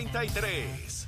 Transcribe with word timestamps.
Z93. 0.00 1.06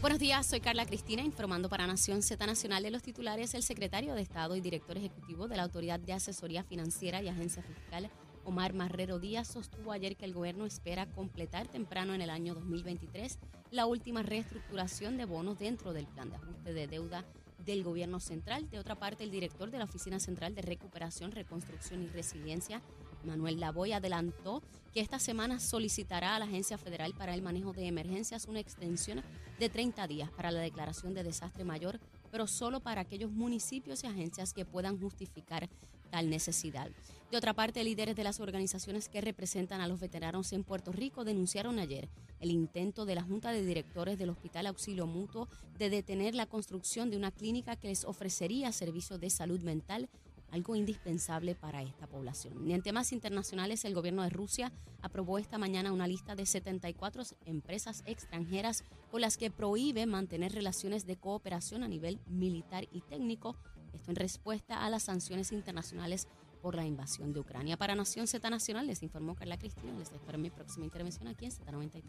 Buenos 0.00 0.18
días, 0.18 0.46
soy 0.46 0.60
Carla 0.60 0.84
Cristina 0.84 1.22
informando 1.22 1.68
para 1.68 1.86
Nación 1.86 2.22
Z 2.22 2.44
Nacional 2.44 2.82
de 2.82 2.90
los 2.90 3.02
titulares. 3.02 3.54
El 3.54 3.62
secretario 3.62 4.14
de 4.14 4.22
Estado 4.22 4.56
y 4.56 4.60
director 4.60 4.96
ejecutivo 4.96 5.46
de 5.46 5.56
la 5.56 5.62
Autoridad 5.62 6.00
de 6.00 6.12
Asesoría 6.12 6.64
Financiera 6.64 7.22
y 7.22 7.28
Agencia 7.28 7.62
Fiscal, 7.62 8.10
Omar 8.44 8.72
Marrero 8.72 9.20
Díaz, 9.20 9.48
sostuvo 9.48 9.92
ayer 9.92 10.16
que 10.16 10.24
el 10.24 10.34
gobierno 10.34 10.66
espera 10.66 11.06
completar 11.06 11.68
temprano 11.68 12.14
en 12.14 12.22
el 12.22 12.30
año 12.30 12.54
2023 12.54 13.38
la 13.70 13.86
última 13.86 14.22
reestructuración 14.22 15.16
de 15.16 15.24
bonos 15.24 15.58
dentro 15.58 15.92
del 15.92 16.06
plan 16.06 16.30
de 16.30 16.36
ajuste 16.36 16.72
de 16.72 16.86
deuda 16.88 17.24
del 17.64 17.82
gobierno 17.82 18.20
central. 18.20 18.68
De 18.70 18.78
otra 18.78 18.94
parte, 18.94 19.24
el 19.24 19.30
director 19.30 19.70
de 19.70 19.78
la 19.78 19.84
Oficina 19.84 20.20
Central 20.20 20.54
de 20.54 20.62
Recuperación, 20.62 21.32
Reconstrucción 21.32 22.02
y 22.02 22.08
Resiliencia, 22.08 22.82
Manuel 23.24 23.60
Lavoy, 23.60 23.92
adelantó 23.92 24.62
que 24.92 25.00
esta 25.00 25.18
semana 25.18 25.60
solicitará 25.60 26.36
a 26.36 26.38
la 26.38 26.44
Agencia 26.46 26.78
Federal 26.78 27.12
para 27.14 27.34
el 27.34 27.42
Manejo 27.42 27.72
de 27.72 27.86
Emergencias 27.86 28.46
una 28.46 28.60
extensión 28.60 29.22
de 29.58 29.68
30 29.68 30.06
días 30.06 30.30
para 30.30 30.50
la 30.50 30.60
declaración 30.60 31.14
de 31.14 31.22
desastre 31.22 31.64
mayor, 31.64 31.98
pero 32.30 32.46
solo 32.46 32.80
para 32.80 33.02
aquellos 33.02 33.30
municipios 33.30 34.04
y 34.04 34.06
agencias 34.06 34.52
que 34.52 34.64
puedan 34.64 34.98
justificar 34.98 35.68
tal 36.10 36.30
necesidad. 36.30 36.90
De 37.30 37.36
otra 37.36 37.54
parte, 37.54 37.82
líderes 37.82 38.14
de 38.14 38.22
las 38.22 38.38
organizaciones 38.38 39.08
que 39.08 39.20
representan 39.20 39.80
a 39.80 39.88
los 39.88 39.98
veteranos 39.98 40.52
en 40.52 40.62
Puerto 40.62 40.92
Rico 40.92 41.24
denunciaron 41.24 41.80
ayer 41.80 42.08
el 42.40 42.50
intento 42.50 43.04
de 43.04 43.16
la 43.16 43.22
Junta 43.22 43.50
de 43.50 43.64
Directores 43.64 44.18
del 44.18 44.30
Hospital 44.30 44.66
Auxilio 44.66 45.06
Mutuo 45.06 45.48
de 45.76 45.90
detener 45.90 46.34
la 46.34 46.46
construcción 46.46 47.10
de 47.10 47.16
una 47.16 47.32
clínica 47.32 47.74
que 47.74 47.88
les 47.88 48.04
ofrecería 48.04 48.70
servicios 48.70 49.18
de 49.20 49.30
salud 49.30 49.60
mental 49.62 50.08
algo 50.56 50.74
indispensable 50.74 51.54
para 51.54 51.82
esta 51.82 52.06
población. 52.06 52.68
Y 52.68 52.72
en 52.72 52.82
temas 52.82 53.12
internacionales, 53.12 53.84
el 53.84 53.94
gobierno 53.94 54.22
de 54.22 54.30
Rusia 54.30 54.72
aprobó 55.02 55.38
esta 55.38 55.58
mañana 55.58 55.92
una 55.92 56.08
lista 56.08 56.34
de 56.34 56.46
74 56.46 57.22
empresas 57.44 58.02
extranjeras 58.06 58.82
con 59.10 59.20
las 59.20 59.36
que 59.36 59.50
prohíbe 59.50 60.06
mantener 60.06 60.52
relaciones 60.52 61.06
de 61.06 61.16
cooperación 61.16 61.82
a 61.82 61.88
nivel 61.88 62.18
militar 62.26 62.88
y 62.90 63.02
técnico, 63.02 63.54
esto 63.92 64.10
en 64.10 64.16
respuesta 64.16 64.84
a 64.84 64.90
las 64.90 65.04
sanciones 65.04 65.52
internacionales 65.52 66.26
por 66.56 66.74
la 66.74 66.84
invasión 66.84 67.32
de 67.32 67.40
Ucrania. 67.40 67.76
Para 67.76 67.94
Nación 67.94 68.26
Z 68.26 68.48
Nacional 68.50 68.86
les 68.86 69.02
informó 69.02 69.34
Carla 69.34 69.58
Cristina. 69.58 69.92
Les 69.98 70.10
espero 70.10 70.34
en 70.36 70.42
mi 70.42 70.50
próxima 70.50 70.84
intervención 70.84 71.28
aquí 71.28 71.46
en 71.46 71.52
Z93. 71.52 72.02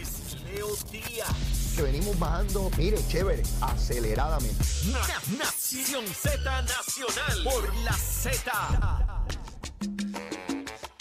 Es 0.00 0.40
Leo 0.42 0.68
Díaz. 0.90 1.72
que 1.76 1.82
venimos 1.82 2.18
bajando, 2.18 2.70
mire, 2.78 2.98
chévere, 3.08 3.42
aceleradamente. 3.60 4.56
Na- 4.92 5.36
Nación 5.38 6.04
Z 6.06 6.62
Nacional 6.62 7.44
por 7.44 7.74
la 7.84 7.92
Z. 7.92 9.26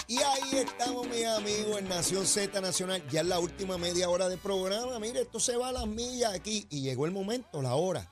Y 0.07 0.17
ahí 0.17 0.57
estamos, 0.57 1.07
mis 1.07 1.25
amigos, 1.25 1.79
en 1.79 1.89
Nación 1.89 2.25
Z 2.27 2.61
Nacional. 2.61 3.03
Ya 3.09 3.21
es 3.21 3.27
la 3.27 3.39
última 3.39 3.77
media 3.77 4.09
hora 4.09 4.29
de 4.29 4.37
programa. 4.37 4.99
Mire, 4.99 5.21
esto 5.21 5.39
se 5.39 5.57
va 5.57 5.69
a 5.69 5.71
las 5.71 5.87
millas 5.87 6.33
aquí. 6.33 6.67
Y 6.69 6.81
llegó 6.81 7.05
el 7.05 7.11
momento, 7.11 7.61
la 7.63 7.73
hora, 7.75 8.07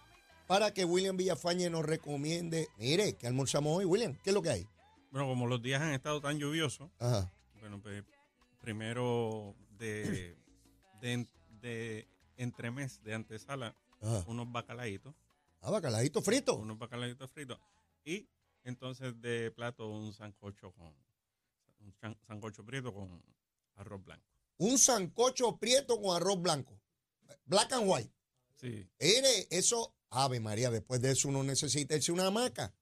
para 0.52 0.73
que 0.73 0.83
William 0.83 1.16
Villafañe 1.16 1.69
nos 1.69 1.85
recomiende. 1.85 2.67
Mire, 2.77 3.16
¿qué 3.16 3.25
almorzamos 3.25 3.77
hoy, 3.77 3.85
William? 3.85 4.17
¿Qué 4.21 4.31
es 4.31 4.33
lo 4.33 4.41
que 4.41 4.49
hay? 4.49 4.67
Bueno, 5.09 5.25
como 5.25 5.47
los 5.47 5.61
días 5.61 5.81
han 5.81 5.93
estado 5.93 6.19
tan 6.19 6.38
lluviosos, 6.39 6.91
Ajá. 6.99 7.31
bueno, 7.61 7.81
pues 7.81 8.03
primero 8.59 9.55
de, 9.77 10.35
de, 10.99 11.25
de 11.61 12.05
entremés, 12.35 13.02
de 13.02 13.13
antesala, 13.13 13.77
Ajá. 14.02 14.25
unos 14.27 14.52
bacalaitos, 14.52 15.16
Ah, 15.61 15.71
bacalaíto 15.71 16.21
frito. 16.21 16.55
unos 16.58 16.77
bacalaitos 16.77 17.31
fritos, 17.31 17.58
y 18.03 18.27
entonces 18.65 19.21
de 19.21 19.52
plato 19.52 19.88
un 19.88 20.11
sancocho 20.11 20.73
con 20.73 20.93
un 21.80 21.95
sancocho 22.27 22.65
prieto 22.65 22.93
con 22.93 23.23
arroz 23.75 24.03
blanco. 24.03 24.25
Un 24.58 24.77
sancocho 24.77 25.55
prieto 25.58 26.02
con 26.02 26.13
arroz 26.13 26.41
blanco. 26.41 26.77
Black 27.45 27.71
and 27.71 27.83
white. 27.89 28.11
Sí, 28.60 28.88
Mire, 29.00 29.48
eso, 29.50 29.95
Ave 30.10 30.39
María, 30.39 30.70
después 30.70 31.02
de 31.02 31.12
eso 31.12 31.30
uno 31.30 31.44
necesita 31.44 31.95
irse 31.95 32.12
una 32.12 32.28
hamaca. 32.28 32.73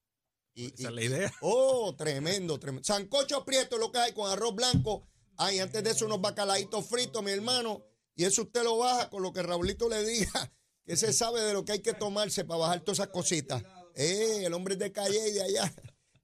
Y, 0.53 0.73
esa 0.73 0.89
es 0.89 0.95
la 0.95 1.03
idea. 1.03 1.33
Oh, 1.41 1.95
tremendo, 1.95 2.59
tremendo. 2.59 2.85
Sancocho 2.85 3.45
prieto 3.45 3.77
lo 3.77 3.91
que 3.91 3.99
hay 3.99 4.13
con 4.13 4.29
arroz 4.29 4.55
blanco. 4.55 5.07
Ay, 5.37 5.59
antes 5.59 5.83
de 5.83 5.91
eso 5.91 6.05
unos 6.05 6.19
bacalaitos 6.19 6.85
fritos, 6.85 7.23
mi 7.23 7.31
hermano. 7.31 7.85
Y 8.15 8.25
eso 8.25 8.41
usted 8.41 8.63
lo 8.63 8.77
baja 8.77 9.09
con 9.09 9.23
lo 9.23 9.31
que 9.31 9.41
Raulito 9.41 9.87
le 9.87 10.03
diga, 10.03 10.51
que 10.85 10.97
se 10.97 11.13
sabe 11.13 11.41
de 11.41 11.53
lo 11.53 11.63
que 11.63 11.73
hay 11.73 11.79
que 11.79 11.93
tomarse 11.93 12.43
para 12.43 12.59
bajar 12.59 12.81
todas 12.81 12.99
esas 12.99 13.09
cositas. 13.09 13.63
Eh, 13.95 14.43
el 14.45 14.53
hombre 14.53 14.73
es 14.73 14.79
de 14.79 14.91
calle 14.91 15.29
y 15.29 15.31
de 15.31 15.43
allá. 15.43 15.73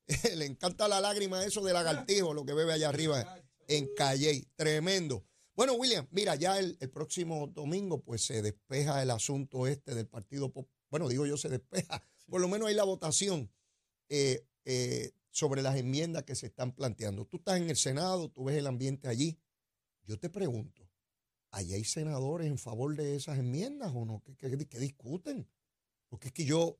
le 0.36 0.46
encanta 0.46 0.88
la 0.88 1.00
lágrima 1.00 1.44
eso 1.44 1.62
de 1.62 1.74
lagartijo, 1.74 2.34
lo 2.34 2.46
que 2.46 2.54
bebe 2.54 2.74
allá 2.74 2.90
arriba 2.90 3.42
en 3.68 3.88
Calle. 3.96 4.48
Tremendo. 4.56 5.26
Bueno, 5.56 5.74
William, 5.74 6.08
mira, 6.12 6.36
ya 6.36 6.60
el, 6.60 6.78
el 6.82 6.90
próximo 6.90 7.48
domingo 7.48 8.02
pues 8.02 8.26
se 8.26 8.42
despeja 8.42 9.02
el 9.02 9.12
asunto 9.12 9.68
este 9.68 9.96
del 9.96 10.08
Partido 10.08 10.52
Pop- 10.52 10.70
Bueno, 10.90 11.08
digo 11.08 11.26
yo 11.26 11.38
se 11.38 11.50
despeja. 11.50 12.04
Por 12.28 12.42
lo 12.42 12.48
menos 12.50 12.68
hay 12.68 12.76
la 12.76 12.84
votación 12.84 13.52
eh, 14.10 14.46
eh, 14.66 15.14
sobre 15.32 15.62
las 15.62 15.78
enmiendas 15.78 16.24
que 16.24 16.36
se 16.36 16.48
están 16.48 16.74
planteando. 16.74 17.26
Tú 17.26 17.38
estás 17.38 17.58
en 17.60 17.70
el 17.70 17.78
Senado, 17.78 18.30
tú 18.30 18.46
ves 18.46 18.58
el 18.58 18.68
ambiente 18.68 19.08
allí. 19.08 19.40
Yo 20.06 20.20
te 20.20 20.30
pregunto, 20.30 20.90
¿allí 21.52 21.74
hay 21.76 21.86
senadores 21.86 22.48
en 22.48 22.58
favor 22.60 22.96
de 22.96 23.16
esas 23.16 23.40
enmiendas 23.40 23.92
o 23.96 24.06
no? 24.06 24.22
¿Qué, 24.24 24.36
qué- 24.38 24.68
qué 24.70 24.80
discuten? 24.80 25.48
Porque 26.10 26.30
es 26.30 26.34
que 26.34 26.46
yo, 26.46 26.80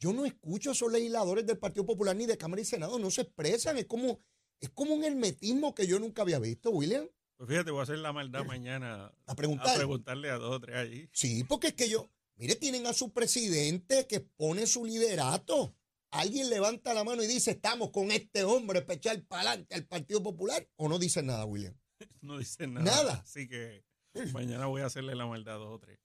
yo 0.00 0.12
no 0.12 0.26
escucho 0.26 0.70
a 0.70 0.72
esos 0.74 0.92
legisladores 0.92 1.46
del 1.46 1.58
Partido 1.58 1.86
Popular 1.86 2.16
ni 2.16 2.26
de 2.26 2.38
Cámara 2.38 2.62
y 2.62 2.66
Senado, 2.66 2.98
no 2.98 3.10
se 3.10 3.22
expresan. 3.22 3.78
Es 3.78 3.86
como, 3.86 4.20
es 4.60 4.70
como 4.70 4.94
un 4.94 5.04
hermetismo 5.04 5.74
que 5.74 5.86
yo 5.86 5.98
nunca 6.00 6.22
había 6.22 6.38
visto, 6.40 6.70
William. 6.70 7.08
Pues 7.36 7.50
fíjate, 7.50 7.70
voy 7.70 7.80
a 7.80 7.82
hacer 7.82 7.98
la 7.98 8.12
maldad 8.12 8.44
mañana 8.44 9.12
A 9.26 9.34
preguntar. 9.34 9.68
a 9.68 9.74
preguntarle 9.74 10.30
a 10.30 10.36
dos 10.38 10.56
o 10.56 10.60
tres 10.60 10.76
allí. 10.76 11.08
Sí, 11.12 11.44
porque 11.44 11.68
es 11.68 11.74
que 11.74 11.88
yo, 11.88 12.08
mire, 12.36 12.54
tienen 12.56 12.86
a 12.86 12.92
su 12.94 13.12
presidente 13.12 14.06
que 14.06 14.20
pone 14.20 14.66
su 14.66 14.84
liderato. 14.86 15.74
Alguien 16.10 16.48
levanta 16.48 16.94
la 16.94 17.04
mano 17.04 17.22
y 17.22 17.26
dice, 17.26 17.50
estamos 17.50 17.90
con 17.90 18.10
este 18.10 18.44
hombre 18.44 18.80
para 18.80 18.94
echar 18.96 19.22
para 19.26 19.50
adelante 19.50 19.74
al 19.74 19.86
Partido 19.86 20.22
Popular. 20.22 20.66
¿O 20.76 20.88
no 20.88 20.98
dicen 20.98 21.26
nada, 21.26 21.44
William? 21.44 21.74
No 22.22 22.38
dicen 22.38 22.74
nada. 22.74 22.84
Nada. 22.84 23.12
Así 23.24 23.48
que 23.48 23.84
mañana 24.32 24.66
voy 24.66 24.82
a 24.82 24.86
hacerle 24.86 25.14
la 25.14 25.26
maldad 25.26 25.56
a 25.56 25.58
dos 25.58 25.74
o 25.74 25.78
tres. 25.78 25.98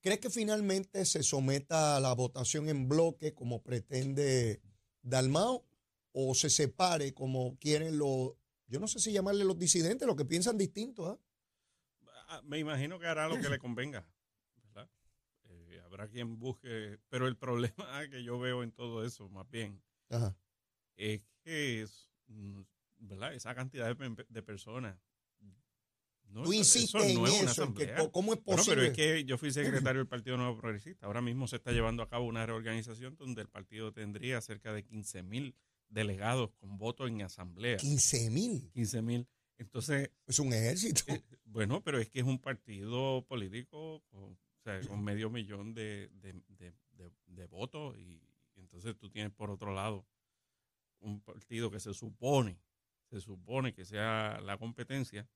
¿Crees 0.00 0.18
que 0.18 0.30
finalmente 0.30 1.04
se 1.04 1.22
someta 1.22 1.96
a 1.96 2.00
la 2.00 2.14
votación 2.14 2.68
en 2.70 2.88
bloque 2.88 3.34
como 3.34 3.62
pretende 3.62 4.62
Dalmao? 5.02 5.66
¿O 6.12 6.34
se 6.34 6.48
separe 6.50 7.12
como 7.12 7.56
quieren 7.58 7.98
los, 7.98 8.32
yo 8.70 8.80
no 8.80 8.86
sé 8.88 8.98
si 9.00 9.12
llamarle 9.12 9.44
los 9.44 9.58
disidentes, 9.58 10.06
los 10.06 10.16
que 10.16 10.24
piensan 10.24 10.56
distinto? 10.56 11.20
Ah, 12.28 12.40
Me 12.44 12.58
imagino 12.58 12.98
que 12.98 13.06
hará 13.06 13.28
lo 13.28 13.40
que 13.40 13.48
le 13.48 13.58
convenga, 13.58 14.06
¿verdad? 14.56 14.88
Eh, 15.48 15.80
habrá 15.84 16.08
quien 16.08 16.38
busque, 16.38 16.98
pero 17.08 17.26
el 17.26 17.36
problema 17.36 17.74
que 18.10 18.22
yo 18.22 18.38
veo 18.38 18.62
en 18.62 18.70
todo 18.72 19.04
eso, 19.04 19.28
más 19.28 19.48
bien, 19.50 19.82
Ajá. 20.08 20.36
es 20.96 21.20
que 21.42 21.82
es, 21.82 22.08
mm, 22.28 22.60
¿verdad? 22.98 23.34
Esa 23.34 23.54
cantidad 23.54 23.86
de, 23.88 23.96
pe- 24.14 24.26
de 24.28 24.42
personas. 24.42 24.96
No, 26.28 26.44
Tú 26.44 26.52
insistes 26.52 26.84
eso 26.94 26.98
no 27.20 27.26
en 27.26 27.32
es 27.34 27.42
eso, 27.58 27.74
que 27.74 27.92
¿cómo 28.12 28.34
es 28.34 28.44
Bueno, 28.44 28.58
posible? 28.62 28.76
pero 28.82 28.86
es 28.92 28.96
que 28.96 29.24
yo 29.24 29.36
fui 29.36 29.50
secretario 29.50 29.98
del 29.98 30.06
Partido 30.06 30.36
Nuevo 30.36 30.56
Progresista. 30.56 31.06
Ahora 31.06 31.20
mismo 31.20 31.48
se 31.48 31.56
está 31.56 31.72
llevando 31.72 32.04
a 32.04 32.08
cabo 32.08 32.24
una 32.26 32.46
reorganización 32.46 33.16
donde 33.16 33.42
el 33.42 33.48
partido 33.48 33.92
tendría 33.92 34.40
cerca 34.40 34.72
de 34.72 34.84
15 34.84 35.24
mil 35.24 35.56
delegados 35.90 36.50
con 36.58 36.78
voto 36.78 37.06
en 37.06 37.20
asamblea. 37.22 37.76
15 37.76 38.30
mil. 38.30 38.70
15 38.72 39.02
mil. 39.02 39.28
Entonces, 39.58 40.10
Es 40.26 40.38
un 40.38 40.52
ejército. 40.54 41.02
eh, 41.08 41.22
bueno, 41.44 41.82
pero 41.82 41.98
es 41.98 42.08
que 42.08 42.20
es 42.20 42.24
un 42.26 42.38
partido 42.38 43.22
político 43.28 44.02
con, 44.10 44.22
o 44.32 44.38
sea, 44.64 44.80
con 44.88 45.04
medio 45.04 45.28
millón 45.28 45.74
de, 45.74 46.08
de- 46.14 46.42
de- 46.48 46.72
de- 46.92 47.12
de 47.26 47.46
votos 47.46 47.98
y 47.98 48.22
entonces 48.56 48.96
tú 48.96 49.10
tienes 49.10 49.32
por 49.32 49.50
otro 49.50 49.74
lado 49.74 50.06
un 51.00 51.20
partido 51.20 51.70
que 51.70 51.80
se 51.80 51.92
supone, 51.94 52.58
se 53.10 53.20
supone 53.20 53.72
que 53.74 53.84
sea 53.84 54.40
la 54.42 54.56
competencia 54.58 55.28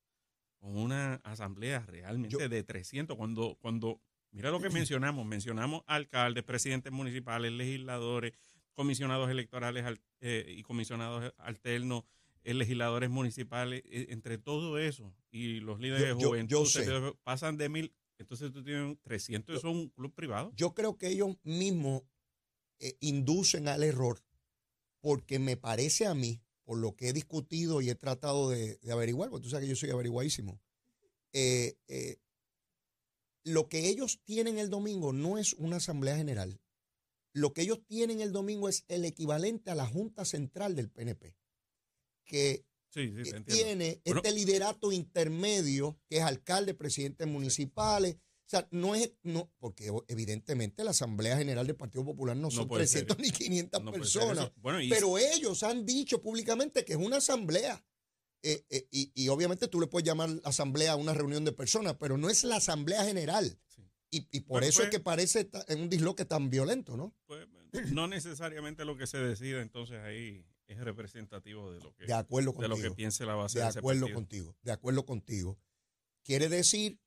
con 0.58 0.76
una 0.76 1.14
asamblea 1.24 1.80
realmente 1.80 2.36
Yo- 2.38 2.48
de 2.48 2.62
300 2.62 3.16
cuando 3.16 3.56
cuando 3.60 4.00
mira 4.30 4.50
lo 4.50 4.60
que 4.60 4.68
mencionamos, 4.88 5.26
mencionamos 5.26 5.82
alcaldes, 5.86 6.44
presidentes 6.44 6.92
municipales, 6.92 7.52
legisladores, 7.52 8.32
comisionados 8.74 9.30
electorales 9.30 9.84
al- 9.84 10.00
eh, 10.20 10.54
y 10.56 10.62
comisionados 10.62 11.32
alternos, 11.38 12.04
eh, 12.42 12.54
legisladores 12.54 13.08
municipales, 13.10 13.82
eh, 13.86 14.06
entre 14.10 14.36
todo 14.38 14.78
eso 14.78 15.14
y 15.30 15.60
los 15.60 15.80
líderes 15.80 16.08
Yo- 16.08 16.16
de 16.18 16.24
juventud 16.24 17.16
pasan 17.22 17.56
de 17.56 17.68
mil, 17.68 17.94
entonces 18.18 18.52
tú 18.52 18.62
tienes 18.62 18.98
300, 19.02 19.56
eso 19.56 19.68
es 19.68 19.74
un 19.74 19.88
club 19.90 20.14
privado. 20.14 20.52
Yo 20.56 20.74
creo 20.74 20.98
que 20.98 21.08
ellos 21.08 21.36
mismos 21.42 22.02
eh, 22.80 22.96
inducen 23.00 23.68
al 23.68 23.82
error, 23.82 24.22
porque 25.00 25.38
me 25.38 25.56
parece 25.56 26.06
a 26.06 26.14
mí, 26.14 26.42
por 26.64 26.78
lo 26.78 26.96
que 26.96 27.08
he 27.08 27.12
discutido 27.12 27.80
y 27.80 27.88
he 27.88 27.94
tratado 27.94 28.50
de, 28.50 28.76
de 28.76 28.92
averiguar, 28.92 29.30
porque 29.30 29.44
tú 29.44 29.50
sabes 29.50 29.64
que 29.64 29.70
yo 29.70 29.76
soy 29.76 29.90
averiguadísimo, 29.90 30.60
lo 33.44 33.68
que 33.68 33.88
ellos 33.88 34.20
tienen 34.24 34.58
el 34.58 34.70
domingo 34.70 35.12
no 35.12 35.38
es 35.38 35.52
una 35.54 35.76
asamblea 35.76 36.16
general. 36.16 36.60
Lo 37.34 37.52
que 37.52 37.62
ellos 37.62 37.80
tienen 37.86 38.20
el 38.20 38.32
domingo 38.32 38.68
es 38.68 38.84
el 38.88 39.04
equivalente 39.04 39.70
a 39.70 39.74
la 39.74 39.86
Junta 39.86 40.24
Central 40.24 40.74
del 40.74 40.88
PNP, 40.88 41.36
que 42.24 42.64
Sí, 42.90 43.12
sí, 43.24 43.30
te 43.32 43.36
eh, 43.38 43.40
tiene 43.40 44.00
Bueno. 44.04 44.20
este 44.24 44.30
liderato 44.32 44.92
intermedio, 44.92 45.98
que 46.08 46.18
es 46.18 46.22
alcalde, 46.22 46.74
presidentes 46.74 47.26
municipales. 47.26 48.14
O 48.46 48.48
sea, 48.48 48.68
no 48.70 48.94
es, 48.94 49.10
no, 49.24 49.50
porque 49.58 49.90
evidentemente 50.06 50.84
la 50.84 50.92
Asamblea 50.92 51.36
General 51.36 51.66
del 51.66 51.74
Partido 51.74 52.04
Popular 52.04 52.36
no 52.36 52.42
No 52.42 52.50
son 52.52 52.68
ser. 52.68 52.76
300 53.06 53.18
ni 53.18 53.30
500 53.32 53.82
No 53.82 53.90
puede 53.90 54.04
ser 54.04 54.20
personas. 54.22 54.44
eso. 54.44 54.54
Bueno, 54.60 54.80
y 54.80 54.88
Pero 54.90 55.18
ellos 55.18 55.64
han 55.64 55.84
dicho 55.84 56.22
públicamente 56.22 56.84
que 56.84 56.92
es 56.92 56.98
una 56.98 57.16
asamblea. 57.16 57.84
Eh, 58.42 58.64
eh, 58.68 58.86
y, 58.92 59.10
y 59.14 59.28
obviamente 59.28 59.66
tú 59.66 59.80
le 59.80 59.86
puedes 59.88 60.06
llamar 60.06 60.30
asamblea 60.44 60.92
a 60.92 60.96
una 60.96 61.14
reunión 61.14 61.44
de 61.44 61.50
personas, 61.52 61.96
pero 61.98 62.16
no 62.16 62.30
es 62.30 62.44
la 62.44 62.56
asamblea 62.56 63.04
general. 63.04 63.58
Y, 64.16 64.28
y 64.30 64.40
por 64.40 64.56
Bueno, 64.60 64.66
eso 64.66 64.82
es 64.82 64.88
pues- 64.88 64.98
que 64.98 65.00
parece 65.02 65.50
un 65.76 65.88
disloque 65.88 66.24
tan 66.24 66.50
violento, 66.50 66.96
¿no? 66.96 67.14
pues, 67.26 67.46
no 67.92 68.06
necesariamente 68.06 68.84
lo 68.84 68.96
que 68.96 69.06
se 69.06 69.18
decida 69.18 69.60
entonces 69.60 69.98
ahí 70.00 70.46
es 70.66 70.78
representativo 70.78 71.72
de 71.72 71.80
lo 71.80 71.92
que, 71.94 72.06
De 72.06 72.12
acuerdo 72.14 72.52
de 72.52 72.68
lo 72.68 72.76
que 72.76 72.82
contigo. 72.82 72.94
piense 72.96 73.26
la 73.26 73.34
base 73.34 73.58
De 73.58 73.64
acuerdo 73.66 74.12
contigo. 74.12 74.56
De 74.62 74.72
acuerdo 74.72 75.04
contigo. 75.04 75.58
Quiere 76.22 76.48
decir 76.48 77.00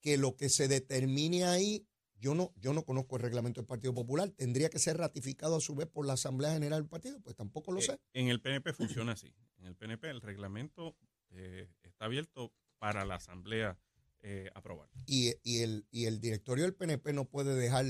que 0.00 0.16
lo 0.18 0.36
que 0.36 0.48
se 0.48 0.68
determine 0.68 1.44
ahí, 1.44 1.86
yo 2.16 2.34
no, 2.34 2.52
yo 2.56 2.72
no 2.72 2.84
conozco 2.84 3.16
el 3.16 3.22
reglamento 3.22 3.60
del 3.60 3.66
Partido 3.66 3.94
Popular, 3.94 4.30
tendría 4.30 4.68
que 4.68 4.78
ser 4.78 4.96
ratificado 4.98 5.56
a 5.56 5.60
su 5.60 5.74
vez 5.74 5.86
por 5.86 6.04
la 6.06 6.14
Asamblea 6.14 6.52
General 6.52 6.80
del 6.80 6.88
partido, 6.88 7.20
pues 7.20 7.34
tampoco 7.36 7.72
lo 7.72 7.78
Eh, 7.78 7.82
sé. 7.82 8.00
En 8.12 8.28
el 8.28 8.40
PNP 8.40 8.72
funciona 8.72 9.12
así. 9.12 9.32
En 9.58 9.66
el 9.66 9.76
PNP 9.76 10.10
el 10.10 10.20
reglamento 10.20 10.96
eh, 11.30 11.68
está 11.82 12.06
abierto 12.06 12.52
para 12.78 13.04
la 13.04 13.14
asamblea 13.16 13.78
eh, 14.30 14.50
aprobar. 14.54 14.88
y, 15.06 15.32
y 15.42 15.62
el, 15.62 15.86
y 15.90 16.04
el 16.04 16.20
directorio 16.20 16.64
del 16.64 16.74
PNP 16.74 17.12
no 17.12 17.24
puede 17.24 17.54
dejar 17.54 17.86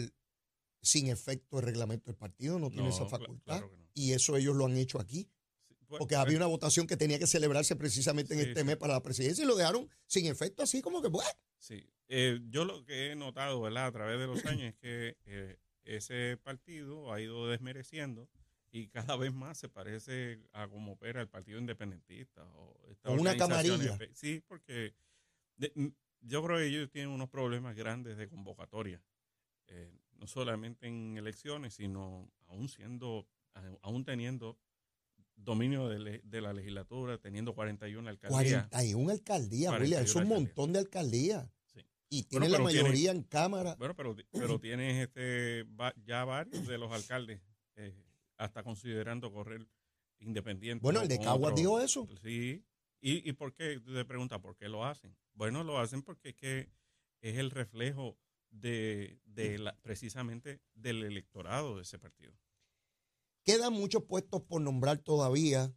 sin 0.82 1.08
efecto 1.08 1.58
el 1.58 1.64
reglamento 1.64 2.06
del 2.06 2.16
partido, 2.16 2.58
no 2.58 2.70
tiene 2.70 2.88
No, 2.88 2.94
esa 2.94 3.06
facultad. 3.06 3.44
claro 3.58 3.70
que 3.70 3.76
no. 3.76 3.88
Y 3.94 4.12
eso 4.12 4.36
ellos 4.36 4.54
lo 4.54 4.66
han 4.66 4.76
hecho 4.76 5.00
aquí, 5.00 5.28
Sí, 5.68 5.74
pues, 5.86 5.98
porque 5.98 6.14
había 6.14 6.36
una 6.36 6.46
votación 6.46 6.86
que 6.86 6.96
tenía 6.96 7.18
que 7.18 7.26
celebrarse 7.26 7.74
precisamente 7.74 8.34
en 8.34 8.40
Sí, 8.40 8.46
este 8.50 8.62
mes 8.62 8.76
para 8.76 8.94
la 8.94 9.02
presidencia 9.02 9.42
y 9.42 9.46
lo 9.48 9.56
dejaron 9.56 9.88
sin 10.06 10.26
efecto, 10.26 10.62
así 10.62 10.80
como 10.80 11.02
que, 11.02 11.08
bueno, 11.08 11.28
Sí, 11.58 11.84
Eh, 12.10 12.38
yo 12.50 12.64
lo 12.64 12.84
que 12.84 13.10
he 13.10 13.16
notado, 13.16 13.60
¿verdad? 13.60 13.86
A 13.86 13.92
través 13.92 14.18
de 14.20 14.26
los 14.28 14.44
años 14.46 14.72
es 14.72 14.76
que 14.76 15.16
eh, 15.26 15.56
ese 15.84 16.38
partido 16.42 17.12
ha 17.12 17.20
ido 17.20 17.48
desmereciendo 17.48 18.28
y 18.70 18.88
cada 18.88 19.16
vez 19.16 19.32
más 19.32 19.58
se 19.58 19.68
parece 19.68 20.40
a 20.52 20.68
cómo 20.68 20.92
opera 20.92 21.20
el 21.20 21.28
Partido 21.28 21.58
Independentista. 21.58 22.44
O 22.54 22.78
una 23.08 23.36
camarilla. 23.36 23.98
Sí, 24.14 24.40
porque 24.46 24.94
de- 25.56 25.72
yo 26.20 26.42
creo 26.42 26.58
que 26.58 26.66
ellos 26.66 26.90
tienen 26.90 27.10
unos 27.10 27.28
problemas 27.28 27.74
grandes 27.76 28.16
de 28.16 28.28
convocatoria, 28.28 29.02
eh, 29.68 29.92
no 30.18 30.26
solamente 30.26 30.86
en 30.86 31.16
elecciones, 31.16 31.74
sino 31.74 32.30
aún 32.46 32.68
siendo, 32.68 33.26
aún 33.82 34.04
teniendo 34.04 34.58
dominio 35.36 35.88
de, 35.88 35.98
le- 35.98 36.20
de 36.24 36.40
la 36.40 36.52
legislatura, 36.52 37.18
teniendo 37.18 37.54
41 37.54 38.08
alcaldías. 38.08 38.66
41 38.68 39.10
alcaldías, 39.12 39.70
41 39.70 39.80
William, 39.84 40.02
es 40.04 40.14
un 40.14 40.28
montón 40.28 40.72
de 40.72 40.78
alcaldías. 40.80 41.48
Sí. 41.66 41.80
Y 42.10 42.22
tiene 42.24 42.48
la 42.48 42.58
tiene- 42.58 42.64
mayoría 42.82 43.10
en 43.12 43.22
Cámara. 43.22 43.76
Bueno, 43.78 43.94
pero, 43.94 44.16
pero 44.32 44.58
tienes 44.60 45.06
este, 45.08 45.64
ya 46.04 46.24
varios 46.24 46.66
de 46.66 46.78
los 46.78 46.90
alcaldes 46.92 47.40
eh, 47.76 47.94
hasta 48.36 48.62
considerando 48.64 49.32
correr 49.32 49.68
independiente. 50.20 50.82
Bueno, 50.82 51.00
el 51.02 51.08
de 51.08 51.20
Caguas 51.20 51.54
dijo 51.54 51.80
eso. 51.80 52.08
Sí. 52.22 52.64
¿Y, 53.00 53.28
¿Y 53.28 53.32
por 53.32 53.54
qué? 53.54 53.80
Te 53.80 54.04
preguntas, 54.04 54.40
¿por 54.40 54.56
qué 54.56 54.68
lo 54.68 54.84
hacen? 54.84 55.16
Bueno, 55.34 55.64
lo 55.64 55.78
hacen 55.78 56.02
porque 56.02 56.30
es 56.30 56.34
que 56.34 56.68
es 57.20 57.36
el 57.38 57.50
reflejo 57.50 58.18
de, 58.50 59.20
de 59.24 59.58
la, 59.58 59.76
precisamente 59.82 60.60
del 60.74 61.04
electorado 61.04 61.76
de 61.76 61.82
ese 61.82 61.98
partido. 61.98 62.32
Quedan 63.44 63.72
muchos 63.72 64.04
puestos 64.04 64.42
por 64.42 64.60
nombrar 64.60 64.98
todavía. 64.98 65.72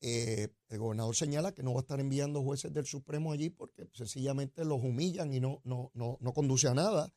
Eh, 0.00 0.48
el 0.68 0.78
gobernador 0.78 1.14
señala 1.14 1.52
que 1.52 1.62
no 1.62 1.72
va 1.72 1.80
a 1.80 1.82
estar 1.82 2.00
enviando 2.00 2.42
jueces 2.42 2.72
del 2.72 2.86
Supremo 2.86 3.32
allí 3.32 3.50
porque 3.50 3.88
sencillamente 3.92 4.64
los 4.64 4.82
humillan 4.82 5.32
y 5.32 5.40
no, 5.40 5.60
no, 5.64 5.90
no, 5.94 6.18
no 6.20 6.32
conduce 6.32 6.68
a 6.68 6.74
nada. 6.74 7.12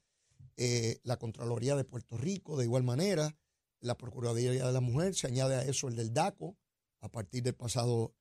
Eh, 0.58 1.00
la 1.04 1.18
Contraloría 1.18 1.76
de 1.76 1.84
Puerto 1.84 2.18
Rico, 2.18 2.58
de 2.58 2.66
igual 2.66 2.84
manera, 2.84 3.36
la 3.82 3.98
Procuraduría 3.98 4.66
de 4.66 4.72
la 4.72 4.82
Mujer, 4.82 5.14
se 5.16 5.28
añade 5.28 5.56
a 5.56 5.64
eso 5.64 5.88
el 5.88 5.96
del 5.96 6.14
DACO 6.14 6.56
a 7.02 7.10
partir 7.10 7.44
del 7.44 7.56
pasado 7.56 8.14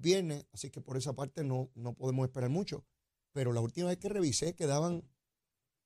viernes, 0.00 0.46
así 0.52 0.70
que 0.70 0.80
por 0.80 0.96
esa 0.96 1.14
parte 1.14 1.44
no, 1.44 1.70
no 1.74 1.94
podemos 1.94 2.26
esperar 2.26 2.50
mucho. 2.50 2.84
Pero 3.32 3.52
la 3.52 3.60
última 3.60 3.88
vez 3.88 3.98
que 3.98 4.08
revisé 4.08 4.54
quedaban 4.54 5.04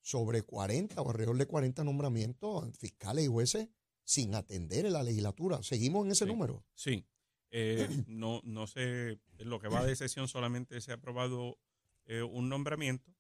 sobre 0.01 0.43
40 0.43 1.01
o 1.01 1.11
alrededor 1.11 1.37
de 1.39 1.47
40 1.47 1.85
nombramientos 1.85 2.77
fiscales 2.79 3.25
y 3.25 3.29
jueces 3.29 3.69
sin 4.05 4.35
atender 4.35 4.87
en 4.87 4.95
la 4.95 5.03
legislatura. 5.03 5.63
¿Seguimos 5.63 6.05
en 6.07 6.13
ese 6.13 6.25
Sí. 6.25 6.31
número? 6.31 6.65
Sí. 6.75 7.07
Eh, 7.51 7.87
no, 8.09 8.41
no 8.45 8.67
sé, 8.67 9.21
en 9.39 9.49
lo 9.51 9.61
que 9.61 9.69
va 9.69 9.85
de 9.85 9.95
sesión 9.97 10.29
solamente 10.29 10.81
se 10.81 10.91
ha 10.93 10.95
aprobado 10.95 11.59
eh, 12.07 12.23
un 12.23 12.49
nombramiento 12.49 13.15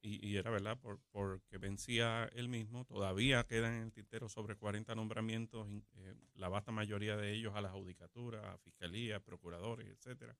y, 0.00 0.26
y 0.26 0.36
era 0.36 0.50
verdad 0.50 0.78
por, 0.78 1.00
porque 1.10 1.58
vencía 1.58 2.30
él 2.34 2.48
mismo. 2.48 2.84
Todavía 2.84 3.44
quedan 3.44 3.74
en 3.74 3.82
el 3.82 3.92
tintero 3.92 4.28
sobre 4.28 4.56
40 4.56 4.94
nombramientos, 4.94 5.66
eh, 5.96 6.14
la 6.34 6.48
vasta 6.48 6.72
mayoría 6.72 7.16
de 7.16 7.32
ellos 7.32 7.54
a 7.54 7.60
la 7.60 7.70
judicatura, 7.70 8.52
a 8.52 8.58
fiscalía, 8.58 9.20
procuradores, 9.20 9.88
etcétera. 9.88 10.36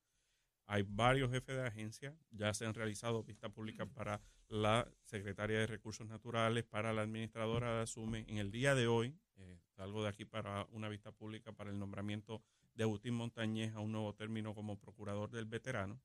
Hay 0.68 0.82
varios 0.82 1.30
jefes 1.30 1.56
de 1.56 1.66
agencia, 1.66 2.16
ya 2.30 2.52
se 2.52 2.66
han 2.66 2.74
realizado 2.74 3.22
vistas 3.22 3.52
públicas 3.52 3.88
para 3.94 4.20
la 4.48 4.88
secretaria 5.04 5.60
de 5.60 5.66
Recursos 5.66 6.06
Naturales, 6.08 6.64
para 6.64 6.92
la 6.92 7.02
administradora 7.02 7.76
de 7.76 7.82
Asume. 7.82 8.24
En 8.26 8.38
el 8.38 8.50
día 8.50 8.74
de 8.74 8.88
hoy, 8.88 9.16
eh, 9.36 9.60
salgo 9.76 10.02
de 10.02 10.08
aquí 10.08 10.24
para 10.24 10.66
una 10.72 10.88
vista 10.88 11.12
pública 11.12 11.52
para 11.52 11.70
el 11.70 11.78
nombramiento 11.78 12.42
de 12.74 12.82
Agustín 12.82 13.14
Montañez 13.14 13.74
a 13.74 13.80
un 13.80 13.92
nuevo 13.92 14.14
término 14.14 14.54
como 14.54 14.78
procurador 14.78 15.30
del 15.30 15.46
veterano. 15.46 16.00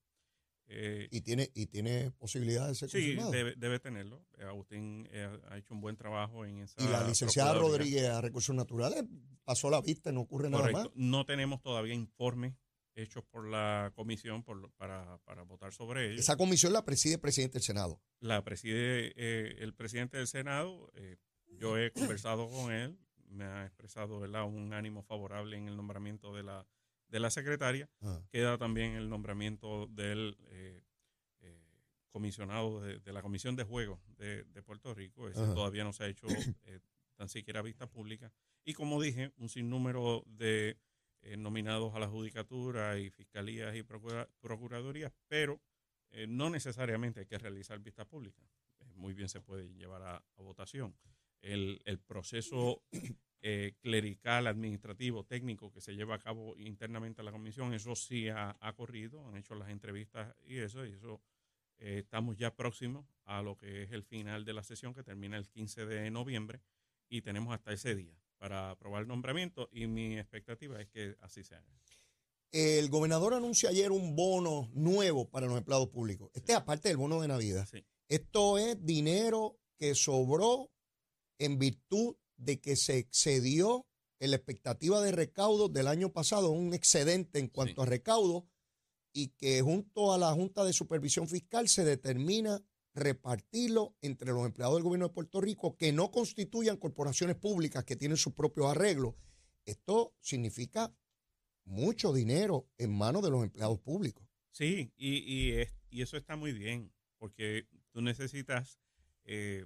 Eh, 0.74 1.08
Y 1.12 1.22
tiene, 1.22 1.50
y 1.54 1.66
tiene 1.68 2.12
posibilidad 2.12 2.68
de 2.68 2.76
ser 2.76 2.90
sí, 2.90 2.98
confirmado. 3.00 3.32
debe, 3.32 3.54
debe 3.58 3.80
tenerlo. 3.80 4.26
Eh, 4.38 4.44
Agustín 4.46 5.08
eh, 5.12 5.30
ha 5.50 5.58
hecho 5.58 5.74
un 5.74 5.82
buen 5.82 5.98
trabajo 5.98 6.46
en 6.46 6.60
esa. 6.60 6.82
y 6.82 6.88
la 6.88 7.06
licenciada. 7.06 7.54
Rodríguez 7.56 8.06
a 8.06 8.22
Recursos 8.22 8.56
Naturales 8.56 9.04
pasó 9.44 9.70
la 9.70 9.82
vista, 9.82 10.12
no 10.14 10.22
ocurre 10.22 10.50
nada 10.50 10.72
más. 10.72 10.88
No 10.96 11.26
tenemos 11.26 11.62
todavía 11.62 11.94
informes 11.94 12.56
hechos 12.96 13.24
por 13.26 13.48
la 13.48 13.92
comisión 13.96 14.44
por, 14.44 14.72
para, 14.74 15.18
para 15.26 15.44
votar 15.44 15.74
sobre 15.74 16.08
ellos. 16.08 16.22
Esa 16.22 16.38
comisión 16.38 16.72
la 16.72 16.86
preside 16.86 17.16
el 17.16 17.20
presidente 17.20 17.54
del 17.54 17.64
Senado. 17.64 18.02
La 18.20 18.44
preside 18.44 19.14
eh, 19.18 19.56
el 19.60 19.74
presidente 19.74 20.18
del 20.18 20.28
Senado. 20.28 20.90
yo 21.48 21.78
he 21.78 21.92
conversado 21.92 22.50
con 22.50 22.72
él, 22.72 22.98
me 23.28 23.44
ha 23.46 23.66
expresado 23.66 24.20
¿verdad? 24.20 24.46
un 24.46 24.74
ánimo 24.74 25.04
favorable 25.04 25.58
en 25.58 25.68
el 25.68 25.76
nombramiento 25.76 26.34
de 26.34 26.44
la, 26.44 26.66
de 27.12 27.20
la 27.20 27.30
secretaria. 27.30 27.90
Ah. 28.02 28.20
Queda 28.32 28.58
también 28.58 28.94
el 28.94 29.10
nombramiento 29.10 29.86
del 29.88 30.38
eh, 30.48 30.82
eh, 31.42 31.62
comisionado 32.10 32.82
de, 32.82 33.00
de 33.00 33.14
la 33.14 33.22
Comisión 33.22 33.56
de 33.56 33.64
Juegos 33.64 34.00
de, 34.18 34.44
de 34.46 34.64
Puerto 34.64 34.94
Rico. 34.94 35.28
Ese 35.30 35.40
todavía 35.54 35.84
no 35.84 35.94
se 35.94 36.06
ha 36.06 36.08
hecho 36.08 36.26
eh, 36.64 36.80
tan 37.16 37.30
siquiera 37.30 37.62
vista 37.62 37.88
pública. 37.88 38.32
Y 38.64 38.74
como 38.74 39.02
dije, 39.02 39.32
un 39.38 39.50
sinnúmero 39.50 40.24
de 40.26 40.78
nominados 41.38 41.94
a 41.94 42.00
la 42.00 42.08
judicatura 42.08 42.98
y 42.98 43.12
fiscalías 43.12 43.76
y 43.76 43.84
procura- 43.84 44.28
procuradurías, 44.40 45.14
pero 45.28 45.62
no 46.28 46.50
necesariamente 46.50 47.20
hay 47.22 47.26
que 47.28 47.38
realizar 47.38 47.80
vista 47.80 48.06
pública. 48.06 48.42
Muy 48.96 49.14
bien 49.14 49.30
se 49.30 49.40
puede 49.40 49.72
llevar 49.76 50.02
a, 50.02 50.16
a 50.18 50.42
votación. 50.42 50.96
El, 51.42 51.80
el 51.86 52.00
proceso 52.00 52.84
eh, 53.42 53.74
clerical, 53.82 54.48
administrativo, 54.48 55.24
técnico 55.24 55.72
que 55.72 55.82
se 55.82 55.96
lleva 55.96 56.16
a 56.16 56.20
cabo 56.20 56.56
internamente 56.58 57.22
a 57.22 57.24
la 57.24 57.32
comisión, 57.32 57.74
eso 57.74 57.96
sí 57.96 58.30
ha, 58.30 58.56
ha 58.60 58.74
corrido, 58.74 59.28
han 59.28 59.38
hecho 59.38 59.56
las 59.56 59.70
entrevistas 59.70 60.36
y 60.46 60.58
eso, 60.58 60.86
y 60.86 60.94
eso 60.94 61.22
eh, 61.80 62.00
estamos 62.00 62.38
ya 62.38 62.54
próximos 62.56 63.06
a 63.26 63.42
lo 63.42 63.58
que 63.58 63.84
es 63.84 63.92
el 63.92 64.04
final 64.04 64.46
de 64.46 64.54
la 64.54 64.64
sesión 64.64 64.94
que 64.94 65.04
termina 65.04 65.38
el 65.38 65.50
15 65.50 65.88
de 65.88 66.12
noviembre 66.12 66.62
y 67.10 67.22
tenemos 67.22 67.54
hasta 67.54 67.74
ese 67.74 67.96
día 67.96 68.16
para 68.38 68.70
aprobar 68.70 69.02
el 69.02 69.08
nombramiento 69.08 69.68
y 69.72 69.88
mi 69.88 70.20
expectativa 70.20 70.80
es 70.80 70.88
que 70.90 71.16
así 71.22 71.44
se 71.44 71.56
haga. 71.56 71.68
El 72.52 72.90
gobernador 72.90 73.34
anuncia 73.34 73.70
ayer 73.70 73.92
un 73.92 74.16
bono 74.16 74.70
nuevo 74.74 75.28
para 75.28 75.48
los 75.48 75.58
empleados 75.58 75.90
públicos. 75.90 76.30
Este 76.34 76.52
es 76.52 76.58
aparte 76.58 76.90
del 76.90 76.98
bono 76.98 77.22
de 77.22 77.28
Navidad. 77.28 77.68
Sí. 77.72 77.84
Esto 78.08 78.58
es 78.58 78.84
dinero 78.86 79.58
que 79.78 79.96
sobró 79.96 80.70
en 81.40 81.58
virtud 81.58 82.16
de 82.42 82.60
que 82.60 82.76
se 82.76 82.98
excedió 82.98 83.86
en 84.20 84.32
la 84.32 84.38
expectativa 84.38 85.02
de 85.02 85.12
recaudo 85.12 85.70
del 85.70 85.88
año 85.88 86.12
pasado, 86.14 86.50
un 86.52 86.74
excedente 86.74 87.40
en 87.40 87.48
cuanto 87.48 87.82
Sí. 87.82 87.88
a 87.88 87.90
recaudo, 87.90 88.48
y 89.14 89.30
que 89.30 89.62
junto 89.62 90.14
a 90.14 90.18
la 90.18 90.32
Junta 90.34 90.64
de 90.64 90.74
Supervisión 90.74 91.28
Fiscal 91.28 91.68
se 91.68 91.84
determina 91.84 92.64
repartirlo 92.94 93.96
entre 94.02 94.32
los 94.32 94.46
empleados 94.46 94.76
del 94.76 94.84
gobierno 94.84 95.08
de 95.10 95.14
Puerto 95.14 95.42
Rico 95.42 95.76
que 95.78 95.92
no 95.92 96.12
constituyan 96.12 96.78
corporaciones 96.78 97.36
públicas 97.36 97.84
que 97.84 97.96
tienen 97.96 98.18
sus 98.18 98.34
propios 98.34 98.68
arreglos. 98.68 99.16
Esto 99.66 100.14
significa 100.22 100.94
mucho 101.66 102.14
dinero 102.14 102.68
en 102.78 102.92
manos 102.98 103.22
de 103.24 103.30
los 103.32 103.44
empleados 103.44 103.80
públicos. 103.80 104.26
Sí, 104.52 104.92
y, 104.98 105.18
y, 105.20 105.52
es- 105.54 105.74
y 105.90 106.02
eso 106.02 106.18
está 106.18 106.36
muy 106.36 106.54
bien, 106.54 106.92
porque 107.18 107.68
tú 107.92 108.02
necesitas 108.02 108.80
eh, 109.26 109.66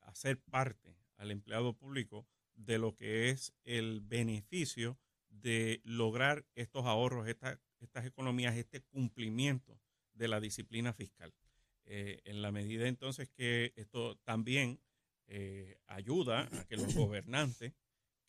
hacer 0.00 0.40
parte 0.42 0.96
al 1.22 1.30
empleado 1.30 1.72
público 1.72 2.26
de 2.54 2.78
lo 2.78 2.96
que 2.96 3.30
es 3.30 3.54
el 3.64 4.00
beneficio 4.00 4.98
de 5.28 5.80
lograr 5.84 6.44
estos 6.54 6.84
ahorros, 6.84 7.28
estas 7.28 8.04
economías, 8.04 8.56
este 8.56 8.82
cumplimiento 8.82 9.80
de 10.12 10.28
la 10.28 10.40
disciplina 10.40 10.92
fiscal. 10.92 11.32
Eh, 11.84 12.20
en 12.24 12.42
la 12.42 12.52
medida 12.52 12.86
entonces 12.86 13.30
que 13.30 13.72
esto 13.76 14.16
también 14.24 14.80
eh, 15.26 15.78
ayuda 15.86 16.48
a 16.52 16.64
que 16.66 16.76
los 16.76 16.94
gobernantes 16.94 17.72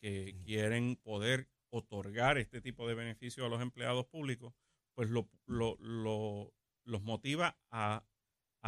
que 0.00 0.36
quieren 0.44 0.96
poder 0.96 1.48
otorgar 1.70 2.38
este 2.38 2.60
tipo 2.60 2.88
de 2.88 2.94
beneficios 2.94 3.44
a 3.44 3.48
los 3.48 3.60
empleados 3.60 4.06
públicos, 4.06 4.54
pues 4.94 5.10
lo, 5.10 5.28
los 5.46 7.02
motiva 7.02 7.58
a, 7.70 8.04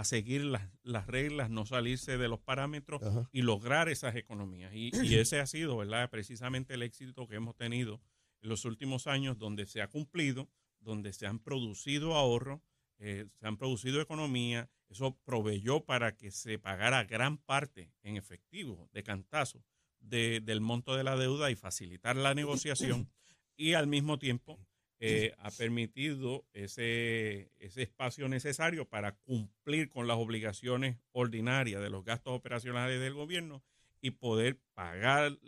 seguir 0.05 0.45
las, 0.45 1.07
reglas, 1.07 1.51
no 1.51 1.67
salirse 1.67 2.19
de 2.19 2.29
los 2.29 2.41
parámetros 2.41 3.01
y 3.33 3.43
lograr 3.43 3.89
esas 3.89 4.17
economías. 4.17 4.73
Y, 4.75 4.91
y, 5.03 5.15
ese 5.19 5.41
ha 5.41 5.47
sido, 5.47 5.77
¿verdad? 5.77 6.11
Precisamente 6.11 6.75
el 6.75 6.83
éxito 6.83 7.27
que 7.27 7.37
hemos 7.37 7.57
tenido 7.57 8.01
en 8.43 8.49
los 8.49 8.65
últimos 8.65 9.07
años, 9.07 9.39
donde 9.39 9.67
se 9.67 9.81
ha 9.81 9.89
cumplido, 9.89 10.51
donde 10.81 11.13
se 11.13 11.27
han 11.27 11.39
producido 11.39 12.15
ahorros, 12.15 12.61
eh, 12.99 13.27
se 13.35 13.47
han 13.47 13.57
producido 13.57 14.01
economía, 14.01 14.71
eso 14.89 15.19
proveyó 15.25 15.85
para 15.85 16.17
que 16.17 16.31
se 16.31 16.59
pagara 16.59 17.05
gran 17.05 17.39
parte 17.39 17.93
en 18.03 18.17
efectivo, 18.17 18.89
de 18.93 19.03
cantazo, 19.03 19.65
del 20.01 20.61
monto 20.61 20.95
de 20.95 21.05
la 21.05 21.17
deuda 21.17 21.51
y 21.51 21.57
facilitar 21.57 22.17
la 22.17 22.35
negociación 22.35 23.11
y 23.57 23.75
al 23.75 23.87
mismo 23.87 24.19
tiempo 24.19 24.61
eh, 24.99 25.35
ha 25.39 25.51
permitido 25.51 26.47
ese, 26.55 27.51
ese 27.59 27.83
espacio 27.83 28.29
necesario 28.29 28.89
para 28.89 29.13
cumplir 29.13 29.91
con 29.91 30.07
las 30.07 30.17
obligaciones 30.17 30.97
ordinarias 31.13 31.83
de 31.83 31.91
los 31.91 32.05
gastos 32.05 32.33
operacionales 32.33 33.01
del 33.01 33.13
gobierno 33.13 33.63
y 34.01 34.13
poder 34.13 34.59
pagar 34.75 35.39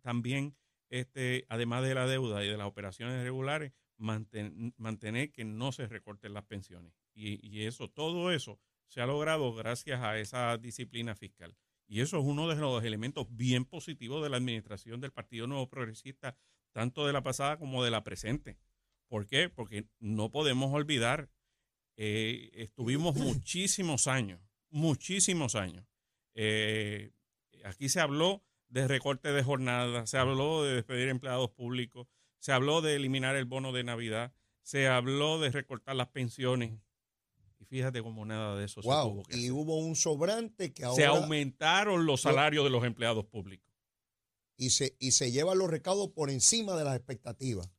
también, 0.00 0.56
este, 0.88 1.44
además 1.48 1.82
de 1.82 1.94
la 1.94 2.06
deuda 2.06 2.44
y 2.44 2.48
de 2.48 2.56
las 2.56 2.66
operaciones 2.66 3.22
regulares, 3.22 3.72
mantener 3.96 5.32
que 5.32 5.44
no 5.44 5.72
se 5.72 5.86
recorten 5.86 6.34
las 6.34 6.44
pensiones. 6.44 6.92
Y, 7.14 7.62
eso, 7.64 7.88
todo 7.88 8.32
eso 8.32 8.58
se 8.86 9.00
ha 9.00 9.06
logrado 9.06 9.54
gracias 9.54 10.00
a 10.00 10.18
esa 10.18 10.56
disciplina 10.58 11.14
fiscal. 11.14 11.56
Y 11.86 12.00
eso 12.00 12.18
es 12.18 12.24
uno 12.24 12.48
de 12.48 12.56
los 12.56 12.82
elementos 12.82 13.26
bien 13.30 13.64
positivos 13.64 14.22
de 14.22 14.30
la 14.30 14.38
administración 14.38 15.00
del 15.00 15.12
Partido 15.12 15.46
Nuevo 15.46 15.68
Progresista, 15.68 16.36
tanto 16.72 17.06
de 17.06 17.12
la 17.12 17.22
pasada 17.22 17.58
como 17.58 17.84
de 17.84 17.90
la 17.90 18.02
presente. 18.02 18.58
¿Por 19.08 19.26
qué? 19.26 19.48
Porque 19.48 19.86
no 19.98 20.30
podemos 20.30 20.72
olvidar, 20.72 21.30
eh, 21.96 22.50
estuvimos 22.54 23.16
muchísimos 23.16 24.06
años, 24.06 24.40
muchísimos 24.70 25.54
años. 25.54 25.86
Eh, 26.34 27.12
aquí 27.64 27.88
se 27.88 28.00
habló 28.00 28.42
de 28.68 28.88
recorte 28.88 29.32
de 29.32 29.42
jornada, 29.42 30.06
se 30.06 30.18
habló 30.18 30.64
de 30.64 30.74
despedir 30.74 31.08
empleados 31.08 31.50
públicos, 31.50 32.08
se 32.38 32.52
habló 32.52 32.80
de 32.82 32.96
eliminar 32.96 33.36
el 33.36 33.44
bono 33.44 33.72
de 33.72 33.84
Navidad, 33.84 34.32
se 34.62 34.88
habló 34.88 35.38
de 35.38 35.50
recortar 35.50 35.94
las 35.94 36.08
pensiones. 36.08 36.72
Y 37.60 37.64
fíjate 37.66 38.02
cómo 38.02 38.26
nada 38.26 38.56
de 38.56 38.64
eso 38.64 38.82
se 38.82 38.88
tuvo 38.88 39.22
que 39.22 39.36
Y 39.36 39.50
hubo 39.50 39.78
un 39.78 39.94
sobrante 39.94 40.72
que 40.72 40.84
ahora... 40.84 40.96
Se 40.96 41.06
aumentaron 41.06 42.04
los 42.04 42.22
salarios 42.22 42.64
de 42.64 42.70
los 42.70 42.84
empleados 42.84 43.26
públicos. 43.26 43.72
Y 44.56 44.70
se, 44.70 44.96
y 44.98 45.12
se 45.12 45.32
llevan 45.32 45.58
los 45.58 45.70
recaudos 45.70 46.10
por 46.10 46.30
encima 46.30 46.76
de 46.76 46.84
las 46.84 46.96
expectativas. 46.96 47.70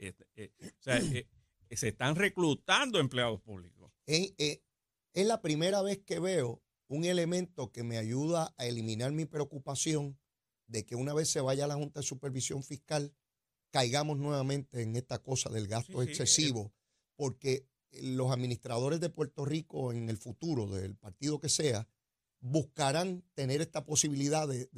Eh, 0.00 0.08
este, 0.08 0.26
eh, 0.34 0.52
o 0.62 0.82
sea, 0.82 0.98
eh, 0.98 1.28
se 1.76 1.88
están 1.88 2.16
reclutando 2.16 2.98
empleados 2.98 3.40
públicos. 3.42 3.92
es 4.06 4.60
la 5.14 5.42
primera 5.42 5.82
vez 5.82 5.98
que 5.98 6.18
veo 6.18 6.62
un 6.88 7.04
elemento 7.04 7.70
que 7.70 7.82
me 7.82 7.98
ayuda 7.98 8.54
a 8.56 8.66
eliminar 8.66 9.12
mi 9.12 9.26
preocupación 9.26 10.18
de 10.66 10.86
que 10.86 10.96
una 10.96 11.14
vez 11.14 11.28
se 11.28 11.40
vaya 11.40 11.64
a 11.64 11.68
la 11.68 11.74
Junta 11.74 12.00
de 12.00 12.06
Supervisión 12.06 12.62
Fiscal, 12.62 13.14
caigamos 13.70 14.18
nuevamente 14.18 14.82
en 14.82 14.96
esta 14.96 15.20
cosa 15.20 15.50
del 15.50 15.68
gasto 15.68 16.02
excesivo, 16.02 16.72
porque 17.14 17.68
los 17.92 18.32
administradores 18.32 19.00
de 19.00 19.10
Puerto 19.10 19.44
Rico 19.44 19.92
en 19.92 20.08
el 20.08 20.16
futuro, 20.16 20.66
del 20.66 20.96
partido 20.96 21.40
que 21.40 21.48
sea, 21.48 21.86
buscarán 22.40 23.22
tener 23.34 23.60
esta 23.60 23.84
posibilidad 23.84 24.48
de, 24.48 24.68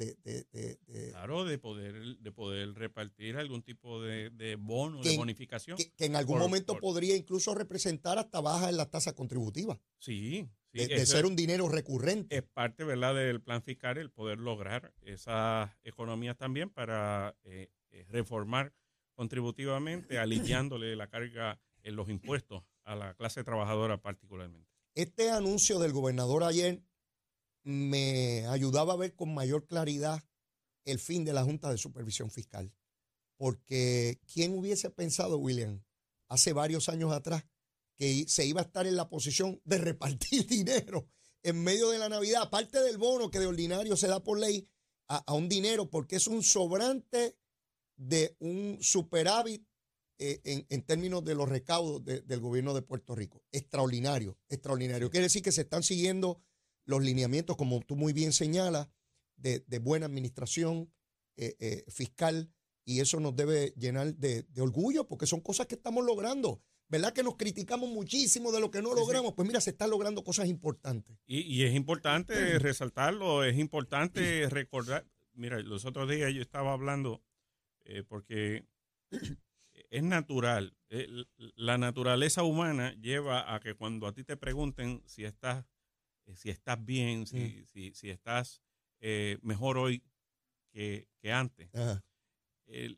claro 1.11 1.45
de 1.45 1.57
poder 1.57 2.17
de 2.17 2.31
poder 2.31 2.73
repartir 2.73 3.37
algún 3.37 3.63
tipo 3.63 4.01
de, 4.01 4.57
bono 4.59 5.01
de 5.01 5.15
bonificación 5.15 5.77
que, 5.77 6.05
en 6.05 6.15
algún 6.15 6.39
momento 6.39 6.77
podría 6.79 7.15
incluso 7.15 7.55
representar 7.55 8.17
hasta 8.17 8.41
baja 8.41 8.69
en 8.69 8.77
la 8.77 8.89
tasa 8.89 9.13
contributiva 9.13 9.79
sí, 9.97 10.49
de, 10.73 11.05
ser 11.05 11.25
un 11.25 11.35
dinero 11.35 11.69
recurrente. 11.69 12.35
es 12.35 12.43
parte 12.43 12.83
verdad 12.83 13.15
del 13.15 13.41
plan 13.41 13.63
fiscal 13.63 13.97
el 13.97 14.09
poder 14.09 14.39
lograr 14.39 14.93
esas 15.01 15.69
economías 15.83 16.37
también 16.37 16.69
para 16.69 17.35
eh, 17.43 17.69
eh, 17.91 18.05
reformar 18.09 18.73
contributivamente, 19.13 20.17
aliviándole 20.19 20.95
la 20.95 21.07
carga 21.07 21.59
en 21.83 21.95
los 21.95 22.09
impuestos 22.09 22.63
a 22.83 22.95
la 22.95 23.13
clase 23.13 23.43
trabajadora 23.43 24.01
particularmente. 24.01 24.69
Este 24.95 25.29
anuncio 25.31 25.79
del 25.79 25.91
gobernador 25.91 26.43
ayer 26.43 26.83
me 27.63 28.45
ayudaba 28.47 28.93
a 28.93 28.97
ver 28.97 29.15
con 29.15 29.33
mayor 29.33 29.65
claridad 29.67 30.23
el 30.85 30.99
fin 30.99 31.23
de 31.25 31.33
la 31.33 31.43
Junta 31.43 31.71
de 31.71 31.77
Supervisión 31.77 32.29
Fiscal. 32.29 32.73
Porque 33.37 34.19
¿quién 34.31 34.57
hubiese 34.57 34.89
pensado, 34.89 35.37
William, 35.37 35.83
hace 36.27 36.53
varios 36.53 36.89
años 36.89 37.11
atrás, 37.11 37.45
que 37.95 38.25
se 38.27 38.45
iba 38.45 38.61
a 38.61 38.65
estar 38.65 38.87
en 38.87 38.95
la 38.95 39.09
posición 39.09 39.61
de 39.65 39.77
repartir 39.77 40.47
dinero 40.47 41.07
en 41.43 41.61
medio 41.61 41.89
de 41.89 41.99
la 41.99 42.09
Navidad, 42.09 42.43
aparte 42.43 42.81
del 42.81 42.97
bono 42.97 43.29
que 43.29 43.39
de 43.39 43.47
ordinario 43.47 43.97
se 43.97 44.07
da 44.07 44.23
por 44.23 44.39
ley, 44.39 44.67
a, 45.09 45.33
un 45.33 45.49
dinero, 45.49 45.89
porque 45.89 46.15
es 46.15 46.27
un 46.27 46.41
sobrante 46.41 47.37
de 47.97 48.35
un 48.39 48.77
superávit 48.81 49.67
eh, 50.17 50.65
en, 50.69 50.81
términos 50.83 51.23
de 51.23 51.35
los 51.35 51.49
recaudos 51.49 52.03
del 52.03 52.39
gobierno 52.39 52.73
de 52.73 52.81
Puerto 52.81 53.13
Rico. 53.13 53.43
Extraordinario, 53.51 54.39
extraordinario. 54.47 55.09
Quiere 55.09 55.25
decir 55.25 55.43
que 55.43 55.51
se 55.51 55.61
están 55.61 55.83
siguiendo 55.83 56.41
los 56.85 57.01
lineamientos, 57.03 57.55
como 57.57 57.81
tú 57.81 57.95
muy 57.95 58.13
bien 58.13 58.33
señalas, 58.33 58.87
de, 59.35 59.79
buena 59.79 60.05
administración 60.05 60.91
eh, 61.35 61.55
eh, 61.59 61.83
fiscal 61.89 62.49
y 62.85 62.99
eso 62.99 63.19
nos 63.19 63.35
debe 63.35 63.73
llenar 63.77 64.15
de, 64.15 64.45
orgullo 64.59 65.07
porque 65.07 65.25
son 65.25 65.41
cosas 65.41 65.67
que 65.67 65.75
estamos 65.75 66.05
logrando. 66.05 66.61
¿Verdad 66.87 67.13
que 67.13 67.23
nos 67.23 67.37
criticamos 67.37 67.89
muchísimo 67.89 68.51
de 68.51 68.59
lo 68.59 68.69
que 68.69 68.81
no 68.81 68.93
logramos? 68.93 69.33
Pues 69.33 69.47
mira, 69.47 69.59
se 69.61 69.71
están 69.71 69.89
logrando 69.89 70.23
cosas 70.23 70.47
importantes. 70.47 71.17
Y, 71.25 71.41
y 71.41 71.63
es 71.63 71.73
importante 71.73 72.33
resaltarlo, 72.59 73.43
es 73.43 73.57
importante 73.57 74.47
recordar. 74.49 75.05
Mira, 75.33 75.59
los 75.59 75.85
otros 75.85 76.09
días 76.09 76.31
yo 76.33 76.41
estaba 76.41 76.73
hablando 76.73 77.23
eh, 77.85 78.03
porque 78.07 78.65
es 79.89 80.03
natural. 80.03 80.75
La 81.55 81.77
naturaleza 81.77 82.43
humana 82.43 82.93
lleva 83.01 83.53
a 83.53 83.59
que 83.59 83.73
cuando 83.73 84.07
a 84.07 84.13
ti 84.13 84.23
te 84.23 84.37
pregunten 84.37 85.01
si 85.05 85.25
estás, 85.25 85.65
si 86.35 86.49
estás 86.49 86.83
bien, 86.83 87.27
si, 87.27 87.65
si, 87.65 87.93
si, 87.93 88.09
estás 88.09 88.61
mejor 89.41 89.77
hoy 89.77 90.03
que, 90.71 91.07
antes. 91.31 91.69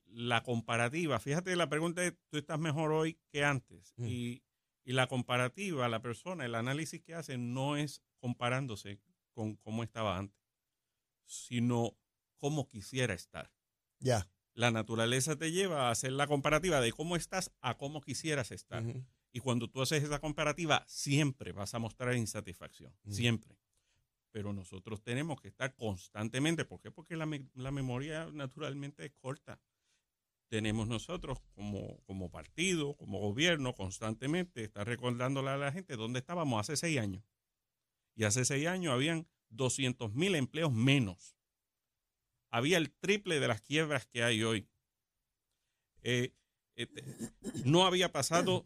la 0.07 0.43
comparativa, 0.43 1.19
fíjate, 1.19 1.55
la 1.55 1.69
pregunta 1.69 2.05
es, 2.05 2.13
¿tú 2.29 2.37
estás 2.37 2.59
mejor 2.59 2.91
hoy 2.91 3.19
que 3.29 3.43
antes? 3.43 3.93
Mm. 3.97 4.05
Y, 4.05 4.43
y, 4.83 4.93
la 4.93 5.07
comparativa, 5.07 5.89
la 5.89 6.01
persona, 6.01 6.45
el 6.45 6.55
análisis 6.55 7.01
que 7.01 7.15
hace 7.15 7.37
no 7.37 7.75
es 7.75 8.01
comparándose 8.19 8.99
con 9.33 9.55
cómo 9.57 9.83
estaba 9.83 10.17
antes, 10.17 10.39
sino 11.25 11.97
cómo 12.37 12.67
quisiera 12.67 13.13
estar. 13.13 13.51
Ya 13.99 14.29
la 14.55 14.71
naturaleza 14.71 15.35
te 15.35 15.51
lleva 15.51 15.87
a 15.87 15.91
hacer 15.91 16.13
la 16.13 16.27
comparativa 16.27 16.81
de 16.81 16.91
cómo 16.91 17.15
estás 17.15 17.51
a 17.61 17.77
cómo 17.77 18.01
quisieras 18.01 18.51
estar. 18.51 18.83
Y 19.35 19.41
cuando 19.41 19.69
tú 19.69 19.81
haces 19.81 20.01
esa 20.01 20.19
comparativa, 20.19 20.85
siempre 20.87 21.51
vas 21.51 21.73
a 21.73 21.79
mostrar 21.79 22.15
insatisfacción, 22.15 22.95
siempre. 23.09 23.59
Pero 24.31 24.53
nosotros 24.53 25.03
tenemos 25.03 25.41
que 25.41 25.49
estar 25.49 25.75
constantemente, 25.75 26.63
¿por 26.63 26.79
qué? 26.79 26.89
Porque 26.89 27.17
la, 27.17 27.25
memoria 27.25 28.29
naturalmente 28.31 29.05
es 29.05 29.11
corta. 29.19 29.59
Tenemos 30.47 30.87
nosotros 30.87 31.41
como, 31.53 31.99
como 32.05 32.31
partido, 32.31 32.95
como 32.95 33.19
gobierno, 33.19 33.75
constantemente 33.75 34.63
estar 34.63 34.87
recordándole 34.87 35.49
a 35.49 35.57
la 35.57 35.73
gente 35.73 35.97
dónde 35.97 36.19
estábamos 36.19 36.61
hace 36.61 36.77
seis 36.77 36.97
años. 36.97 37.25
Y 38.15 38.23
hace 38.23 38.45
seis 38.45 38.67
años 38.67 38.93
habían 38.93 39.27
200 39.49 40.13
mil 40.13 40.35
empleos 40.35 40.71
menos 40.71 41.35
había 42.55 42.77
el 42.77 42.89
triple 42.89 43.41
de 43.41 43.49
las 43.49 43.59
quiebras 43.59 44.05
que 44.05 44.23
hay 44.23 44.41
hoy. 44.41 44.69
Eh, 46.03 46.33
este, 46.75 47.03
no 47.65 47.85
había 47.85 48.13
pasado 48.13 48.65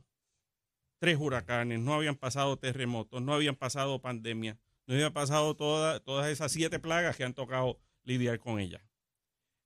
tres 1.00 1.18
huracanes, 1.20 1.80
no 1.80 1.94
habían 1.94 2.16
pasado 2.16 2.58
terremotos, 2.58 3.22
no 3.22 3.34
habían 3.34 3.56
pasado 3.56 4.02
pandemias, 4.02 4.58
no 4.86 4.94
habían 4.94 5.14
pasado 5.14 5.56
todas 5.56 6.28
esas 6.30 6.52
siete 6.52 6.80
plagas 6.80 7.16
que 7.16 7.24
han 7.24 7.34
tocado 7.34 7.80
lidiar 8.04 8.40
con 8.40 8.60
ellas. 8.60 8.84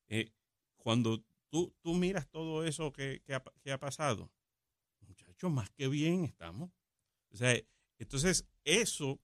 Eh, 0.08 0.32
cuando 0.78 1.24
tú, 1.50 1.74
tú, 1.82 1.94
miras 1.96 2.30
todo 2.30 2.66
eso 2.66 2.92
que, 2.94 3.22
ha, 3.34 3.78
pasado, 3.78 4.32
muchachos, 5.02 5.52
más 5.52 5.70
que 5.72 5.88
bien 5.88 6.24
estamos. 6.24 6.72
O 7.32 7.38
sea, 7.38 7.58
entonces 7.98 8.48
eso 8.63 9.20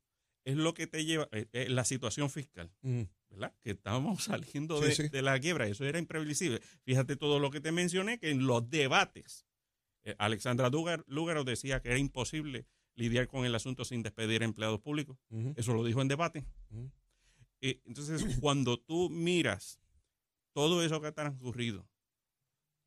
es 0.46 0.56
lo 0.56 0.74
que 0.74 0.88
te 0.88 1.06
lleva, 1.06 1.28
eh, 1.32 1.48
eh, 1.54 1.70
la 1.70 1.86
situación 1.86 2.30
fiscal. 2.30 2.72
Mm. 2.82 3.04
¿verdad? 3.30 3.54
Que 3.62 3.72
estábamos 3.72 4.24
saliendo 4.24 4.80
Sí, 4.82 4.86
de, 4.86 4.96
sí. 4.96 5.10
de 5.10 5.22
la 5.22 5.40
quiebra, 5.40 5.68
eso 5.68 5.86
era 5.86 6.00
imprevisible. 6.00 6.62
Fíjate 6.84 7.16
todo 7.16 7.40
lo 7.40 7.52
que 7.52 7.62
te 7.62 7.72
mencioné, 7.72 8.20
que 8.20 8.32
en 8.32 8.48
los 8.48 8.68
debates, 8.70 9.46
eh, 10.04 10.16
Alexandra 10.18 10.70
Lugar, 10.70 11.44
decía 11.46 11.82
que 11.82 11.90
era 11.90 11.98
imposible 11.98 12.66
lidiar 12.96 13.28
con 13.28 13.46
el 13.46 13.56
asunto 13.56 13.86
sin 13.86 14.04
despedir 14.04 14.42
a 14.42 14.46
empleados 14.46 14.82
públicos. 14.82 15.18
Eso 15.56 15.74
lo 15.74 15.84
dijo 15.84 16.02
en 16.02 16.08
debate. 16.08 16.46
Eh, 17.62 17.82
entonces, 17.86 18.38
cuando 18.40 18.78
tú 18.78 19.10
miras 19.10 19.80
todo 20.54 20.84
eso 20.84 21.00
que 21.02 21.08
ha 21.08 21.14
transcurrido, 21.14 21.88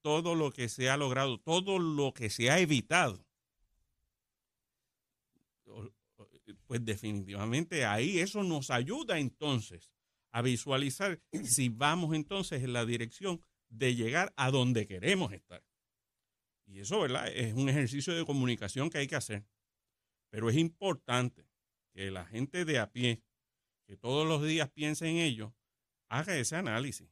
todo 0.02 0.34
lo 0.34 0.52
que 0.52 0.68
se 0.68 0.90
ha 0.90 0.96
logrado, 0.96 1.38
todo 1.38 1.78
lo 1.78 2.12
que 2.12 2.28
se 2.28 2.50
ha 2.50 2.58
evitado, 2.58 3.24
pues 6.66 6.84
definitivamente 6.84 7.84
ahí 7.84 8.18
eso 8.18 8.42
nos 8.42 8.70
ayuda 8.70 9.18
entonces 9.18 9.92
a 10.30 10.42
visualizar 10.42 11.20
si 11.44 11.68
vamos 11.68 12.14
entonces 12.14 12.62
en 12.62 12.72
la 12.72 12.84
dirección 12.84 13.40
de 13.68 13.94
llegar 13.94 14.32
a 14.36 14.50
donde 14.50 14.86
queremos 14.86 15.32
estar. 15.32 15.62
Y 16.72 16.80
eso, 16.80 17.00
¿verdad? 17.00 17.28
Es 17.28 17.52
un 17.52 17.68
ejercicio 17.68 18.14
de 18.14 18.24
comunicación 18.24 18.88
que 18.88 18.98
hay 18.98 19.06
que 19.06 19.16
hacer. 19.16 19.44
Pero 20.30 20.48
es 20.48 20.56
importante 20.56 21.46
que 21.92 22.10
la 22.10 22.24
gente 22.24 22.64
de 22.64 22.78
a 22.78 22.90
pie, 22.90 23.22
que 23.86 23.96
todos 23.98 24.26
los 24.26 24.42
días 24.42 24.70
piense 24.70 25.06
en 25.06 25.18
ello, 25.18 25.54
haga 26.08 26.36
ese 26.36 26.56
análisis 26.56 27.08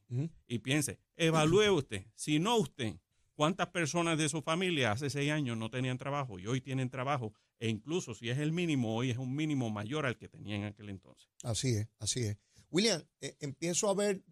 y 0.47 0.59
piense, 0.59 0.99
evalúe 1.15 1.71
usted, 1.71 2.05
si 2.15 2.39
no 2.39 2.57
usted, 2.57 2.95
cuántas 3.33 3.67
personas 3.67 4.17
de 4.17 4.29
su 4.29 4.41
familia 4.41 4.91
hace 4.91 5.09
seis 5.09 5.31
años 5.31 5.57
no 5.57 5.69
tenían 5.69 5.97
trabajo 5.97 6.39
y 6.39 6.47
hoy 6.47 6.61
tienen 6.61 6.89
trabajo, 6.89 7.33
e 7.59 7.69
incluso 7.69 8.15
si 8.15 8.29
es 8.29 8.39
el 8.39 8.51
mínimo, 8.51 8.95
hoy 8.95 9.11
es 9.11 9.17
un 9.17 9.35
mínimo 9.35 9.69
mayor 9.69 10.07
al 10.07 10.17
que 10.17 10.27
tenía 10.27 10.55
en 10.55 10.63
aquel 10.63 10.89
entonces. 10.89 11.29
Así 11.43 11.75
es, 11.75 11.87
así 11.99 12.21
es. 12.21 12.37
William, 12.69 13.03
eh, 13.19 13.35
empiezo 13.39 13.89
a 13.89 13.93
ver 13.93 14.23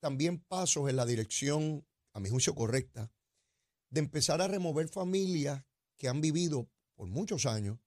también 0.00 0.38
pasos 0.38 0.88
en 0.88 0.96
la 0.96 1.04
dirección, 1.04 1.86
a 2.12 2.20
mi 2.20 2.30
juicio 2.30 2.54
correcta, 2.54 3.10
de 3.90 4.00
empezar 4.00 4.40
a 4.42 4.48
remover 4.48 4.88
familias 4.88 5.64
que 5.96 6.08
han 6.08 6.20
vivido 6.20 6.70
por 6.94 7.08
muchos 7.08 7.46
años 7.46 7.78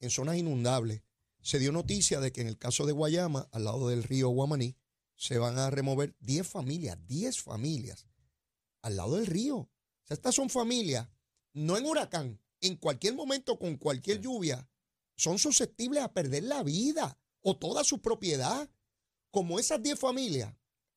en 0.00 0.10
zonas 0.10 0.36
inundables. 0.36 1.02
Se 1.40 1.58
dio 1.58 1.72
noticia 1.72 2.20
de 2.20 2.32
que 2.32 2.40
en 2.40 2.48
el 2.48 2.58
caso 2.58 2.86
de 2.86 2.92
Guayama, 2.92 3.48
al 3.52 3.64
lado 3.64 3.88
del 3.88 4.02
río 4.02 4.28
Guamaní, 4.28 4.76
se 5.16 5.38
van 5.38 5.58
a 5.58 5.70
remover 5.70 6.16
10 6.20 6.46
familias, 6.46 6.98
10 7.06 7.40
familias 7.40 8.06
al 8.82 8.96
lado 8.96 9.16
del 9.16 9.26
río. 9.26 9.56
O 9.56 9.70
sea, 10.04 10.14
estas 10.14 10.34
son 10.34 10.50
familias, 10.50 11.08
no 11.52 11.76
en 11.76 11.86
huracán, 11.86 12.40
en 12.60 12.76
cualquier 12.76 13.14
momento, 13.14 13.58
con 13.58 13.76
cualquier 13.76 14.20
lluvia, 14.20 14.68
son 15.16 15.38
susceptibles 15.38 16.02
a 16.02 16.12
perder 16.12 16.44
la 16.44 16.62
vida 16.62 17.18
o 17.42 17.56
toda 17.56 17.84
su 17.84 18.00
propiedad. 18.00 18.68
Como 19.30 19.58
esas 19.58 19.82
10 19.82 19.98
familias, 19.98 20.54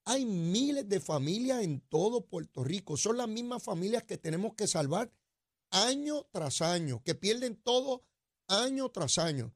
hay 0.07 0.25
miles 0.25 0.87
de 0.87 1.01
familias 1.01 1.63
en 1.63 1.81
todo 1.81 2.25
Puerto 2.25 2.63
Rico. 2.63 2.95
Son 2.95 3.17
las 3.17 3.27
mismas 3.27 3.61
familias 3.61 4.03
que 4.03 4.17
tenemos 4.17 4.53
que 4.53 4.65
salvar 4.65 5.11
año 5.69 6.25
tras 6.31 6.61
año, 6.61 7.03
que 7.03 7.13
pierden 7.13 7.57
todo 7.57 8.05
año 8.47 8.89
tras 8.89 9.17
año. 9.17 9.53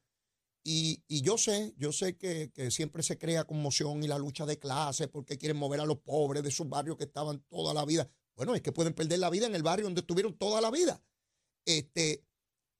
Y, 0.61 1.01
yo 1.21 1.37
sé, 1.37 1.73
yo 1.77 1.93
sé 1.93 2.17
que, 2.17 2.51
que 2.51 2.69
siempre 2.69 3.01
se 3.01 3.17
crea 3.17 3.45
conmoción 3.45 4.03
y 4.03 4.09
la 4.09 4.19
lucha 4.19 4.45
de 4.45 4.59
clases 4.59 5.07
porque 5.07 5.37
quieren 5.37 5.55
mover 5.55 5.79
a 5.79 5.85
los 5.85 5.99
pobres 5.99 6.43
de 6.43 6.51
sus 6.51 6.67
barrios 6.67 6.97
que 6.97 7.05
estaban 7.05 7.39
toda 7.47 7.73
la 7.73 7.85
vida. 7.85 8.09
Bueno, 8.35 8.53
es 8.53 8.61
que 8.61 8.73
pueden 8.73 8.93
perder 8.93 9.19
la 9.19 9.29
vida 9.29 9.45
en 9.45 9.55
el 9.55 9.63
barrio 9.63 9.85
donde 9.85 10.01
estuvieron 10.01 10.37
toda 10.37 10.59
la 10.59 10.69
vida. 10.69 11.01
Este, 11.63 12.25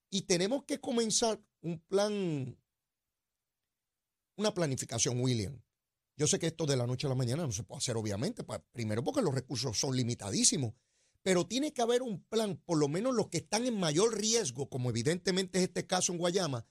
y 0.09 0.23
tenemos 0.23 0.65
que 0.65 0.81
comenzar 0.81 1.41
un 1.61 1.79
plan, 1.79 2.59
una 4.35 4.53
planificación, 4.53 5.21
William. 5.21 5.57
Yo 6.21 6.27
sé 6.27 6.37
que 6.37 6.45
esto 6.45 6.67
de 6.67 6.77
la 6.77 6.85
noche 6.85 7.07
a 7.07 7.09
la 7.09 7.15
mañana 7.15 7.47
no 7.47 7.51
se 7.51 7.63
puede 7.63 7.79
hacer, 7.79 7.97
obviamente, 7.97 8.43
primero 8.71 9.03
porque 9.03 9.23
los 9.23 9.33
recursos 9.33 9.75
son 9.79 9.95
limitadísimos, 9.95 10.75
pero 11.23 11.47
tiene 11.47 11.73
que 11.73 11.81
haber 11.81 12.03
un 12.03 12.23
plan, 12.25 12.61
por 12.63 12.77
lo 12.77 12.87
menos 12.87 13.15
los 13.15 13.29
que 13.29 13.39
están 13.39 13.65
en 13.65 13.79
mayor 13.79 14.15
riesgo, 14.19 14.69
como 14.69 14.91
evidentemente 14.91 15.57
es 15.57 15.63
este 15.63 15.87
caso 15.87 16.11
en 16.11 16.19
Guayama, 16.19 16.67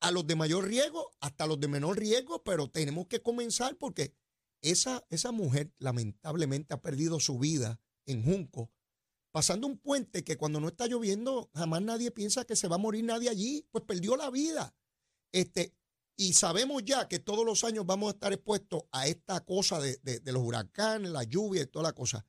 a 0.00 0.10
los 0.10 0.26
de 0.26 0.36
mayor 0.36 0.68
riesgo 0.68 1.12
hasta 1.20 1.46
los 1.46 1.58
de 1.58 1.68
menor 1.68 1.98
riesgo, 1.98 2.44
pero 2.44 2.68
tenemos 2.68 3.06
que 3.06 3.22
comenzar 3.22 3.74
porque 3.78 4.14
esa, 4.60 5.02
esa 5.08 5.32
mujer 5.32 5.72
lamentablemente 5.78 6.74
ha 6.74 6.82
perdido 6.82 7.20
su 7.20 7.38
vida 7.38 7.80
en 8.04 8.22
Junco, 8.22 8.70
pasando 9.32 9.66
un 9.66 9.78
puente 9.78 10.24
que 10.24 10.36
cuando 10.36 10.60
no 10.60 10.68
está 10.68 10.86
lloviendo 10.88 11.48
jamás 11.54 11.80
nadie 11.80 12.10
piensa 12.10 12.44
que 12.44 12.54
se 12.54 12.68
va 12.68 12.74
a 12.74 12.78
morir 12.78 13.04
nadie 13.04 13.30
allí, 13.30 13.66
pues 13.70 13.82
perdió 13.82 14.16
la 14.16 14.28
vida. 14.28 14.74
Este, 15.32 15.74
y 16.20 16.34
sabemos 16.34 16.84
ya 16.84 17.08
que 17.08 17.18
todos 17.18 17.46
los 17.46 17.64
años 17.64 17.86
vamos 17.86 18.08
a 18.08 18.14
estar 18.14 18.32
expuestos 18.32 18.82
a 18.92 19.06
esta 19.06 19.40
cosa 19.44 19.80
de, 19.80 19.98
de- 20.02 20.20
de 20.20 20.32
los 20.32 20.42
huracanes, 20.42 21.10
la 21.10 21.24
lluvia 21.24 21.62
y 21.62 21.66
toda 21.66 21.84
la 21.84 21.92
cosa. 21.94 22.26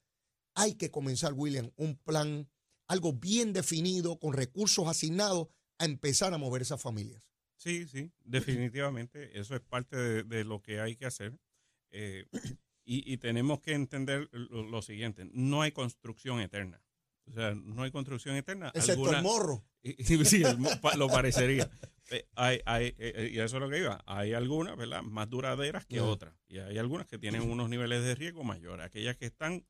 Hay 0.56 0.76
que 0.76 0.90
comenzar, 0.92 1.34
William, 1.34 1.70
un 1.76 1.98
plan, 1.98 2.50
algo 2.88 3.12
bien 3.14 3.52
definido, 3.52 4.18
con 4.18 4.32
recursos 4.34 4.88
asignados, 4.88 5.50
a 5.78 5.86
empezar 5.86 6.34
a 6.34 6.38
mover 6.38 6.62
esas 6.62 6.82
familias. 6.82 7.22
Sí, 7.58 7.86
sí, 7.88 8.12
definitivamente. 8.24 9.38
Eso 9.40 9.56
es 9.56 9.62
parte 9.62 9.98
de, 9.98 10.24
de 10.24 10.44
lo 10.46 10.62
que 10.62 10.80
hay 10.80 10.96
que 10.96 11.06
hacer. 11.06 11.38
Eh, 11.92 12.26
y, 12.86 13.12
y 13.14 13.18
tenemos 13.18 13.60
que 13.62 13.74
entender 13.74 14.30
lo, 14.32 14.64
lo 14.64 14.82
siguiente, 14.82 15.28
no 15.34 15.62
hay 15.62 15.72
construcción 15.72 16.40
eterna. 16.40 16.82
O 17.28 17.34
sea, 17.34 17.54
no 17.56 17.84
hay 17.84 17.92
construcción 17.92 18.36
eterna. 18.36 18.72
Excepto 18.74 19.12
el 19.14 19.22
morro. 19.22 19.64
Sí, 20.26 20.44
lo 20.98 21.08
parecería. 21.08 21.70
Eh, 22.12 22.26
Hay, 22.36 22.60
hay, 22.66 22.88
eh, 22.88 22.96
eh, 23.00 23.32
y 23.34 23.40
eso 23.40 23.58
es 23.58 23.62
lo 23.62 23.70
que 23.70 23.80
iba. 23.80 24.04
Hay 24.06 24.34
algunas, 24.34 24.76
¿verdad? 24.78 25.02
Más 25.02 25.30
duraderas 25.30 25.86
que 25.86 26.02
otras. 26.02 26.34
Y 26.50 26.58
hay 26.60 26.78
algunas 26.78 27.08
que 27.08 27.18
tienen 27.18 27.42
unos 27.50 27.70
niveles 27.70 28.04
de 28.04 28.16
riesgo 28.16 28.44
mayores. 28.44 28.86
Aquellas 28.86 29.16
que 29.18 29.26
están 29.26 29.66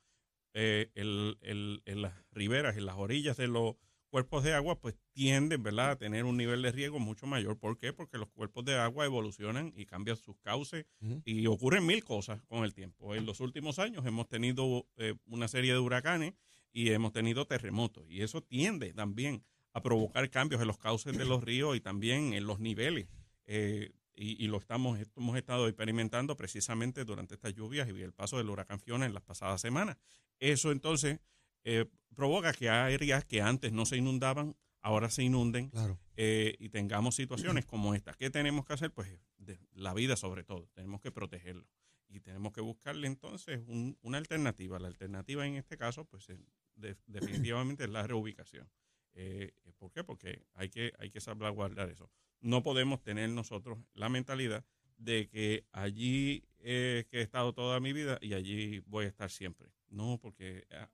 eh, 0.54 0.91
el- 0.95 1.38
el- 1.41 1.82
en 1.86 2.02
las 2.02 2.13
riberas, 2.32 2.76
en 2.76 2.86
las 2.86 2.95
orillas 2.97 3.38
de 3.38 3.47
los 3.47 3.76
cuerpos 4.10 4.43
de 4.43 4.54
agua, 4.54 4.78
pues 4.82 4.95
tienden, 5.13 5.63
¿verdad?, 5.63 5.91
a 5.91 5.95
tener 5.95 6.26
un 6.26 6.36
nivel 6.36 6.62
de 6.62 6.74
riesgo 6.74 7.00
mucho 7.00 7.26
mayor. 7.26 7.58
¿Por 7.58 7.78
qué? 7.78 7.93
Porque 7.93 8.17
los 8.17 8.28
cuerpos 8.32 8.65
de 8.65 8.76
agua 8.76 9.06
evolucionan 9.06 9.71
y 9.78 9.86
cambian 9.86 10.17
sus 10.17 10.36
cauces 10.41 10.86
y 11.24 11.47
ocurren 11.47 11.86
mil 11.86 12.04
cosas 12.04 12.41
con 12.47 12.65
el 12.65 12.74
tiempo. 12.74 13.15
En 13.15 13.26
los 13.26 13.39
últimos 13.39 13.80
años 13.80 14.06
hemos 14.06 14.28
tenido 14.28 14.86
eh, 14.97 15.13
una 15.28 15.47
serie 15.47 15.71
de 15.71 15.80
huracanes 15.80 16.34
y 16.74 16.89
hemos 16.91 17.13
tenido 17.13 17.45
terremotos 17.47 18.04
y 18.10 18.21
eso 18.21 18.41
tiende 18.43 18.91
también 18.91 19.45
a 19.74 19.82
provocar 19.82 20.30
cambios 20.30 20.62
en 20.62 20.68
los 20.68 20.78
cauces 20.78 21.18
de 21.18 21.26
los 21.26 21.44
ríos 21.44 21.76
y 21.76 21.82
también 21.82 22.34
en 22.34 22.46
los 22.46 22.60
niveles. 22.60 23.08
Eh, 23.46 23.92
y, 24.14 24.44
y 24.44 24.48
lo 24.48 24.58
estamos 24.58 25.00
hemos 25.16 25.38
estado 25.38 25.68
experimentando 25.68 26.36
precisamente 26.36 27.06
durante 27.06 27.34
estas 27.36 27.54
lluvias 27.54 27.88
y 27.90 28.02
el 28.02 28.14
paso 28.14 28.38
del 28.38 28.50
huracán 28.50 28.80
Fiona 28.80 29.06
en 29.06 29.14
las 29.14 29.24
pasadas 29.24 29.62
semanas. 29.62 29.98
Eso 30.40 30.72
entonces 30.72 31.20
eh, 31.64 31.86
provoca 32.16 32.52
que 32.54 32.70
áreas 32.70 33.24
que 33.26 33.42
antes 33.42 33.72
no 33.72 33.86
se 33.86 33.98
inundaban, 33.98 34.56
ahora 34.82 35.10
se 35.10 35.24
inunden 35.24 35.70
Claro. 35.70 35.98
eh, 36.18 36.56
y 36.60 36.70
tengamos 36.70 37.16
situaciones 37.16 37.66
como 37.66 37.96
esta. 37.96 38.14
¿Qué 38.14 38.30
tenemos 38.30 38.66
que 38.66 38.74
hacer? 38.74 38.92
Pues 38.92 39.10
de 39.38 39.60
la 39.74 39.94
vida 39.94 40.16
sobre 40.18 40.44
todo. 40.44 40.68
Tenemos 40.74 41.00
que 41.02 41.12
protegerlo. 41.12 41.66
Y 42.10 42.20
tenemos 42.20 42.52
que 42.52 42.60
buscarle 42.60 43.08
entonces 43.08 43.62
un- 43.68 43.98
una 44.02 44.18
alternativa. 44.18 44.78
La 44.80 44.90
alternativa 44.90 45.48
en 45.48 45.56
este 45.56 45.78
caso, 45.78 46.04
pues 46.06 46.30
es 46.30 46.40
de- 46.76 46.98
definitivamente 47.08 47.86
es 47.86 47.90
la 47.90 48.06
reubicación. 48.06 48.70
Eh, 49.13 49.54
¿Por 49.78 49.91
qué? 49.91 50.04
Porque 50.04 50.45
hay 50.54 50.69
que, 50.69 50.93
hay 51.00 51.10
que 51.10 51.19
salvaguardar 51.19 51.89
eso. 51.89 52.10
No 52.39 52.63
podemos 52.63 53.02
tener 53.02 53.30
nosotros 53.30 53.78
la 53.93 54.10
mentalidad 54.10 54.65
de 54.97 55.28
que 55.28 55.65
allí 55.71 56.43
eh, 56.60 57.06
que 57.10 57.19
he 57.19 57.21
estado 57.21 57.54
toda 57.54 57.80
mi 57.80 57.93
vida 57.93 58.19
y 58.21 58.34
allí 58.34 58.80
voy 58.86 59.06
a 59.06 59.08
estar 59.08 59.30
siempre. 59.32 59.71
No, 59.89 60.19
porque 60.21 60.67
ah, 60.71 60.89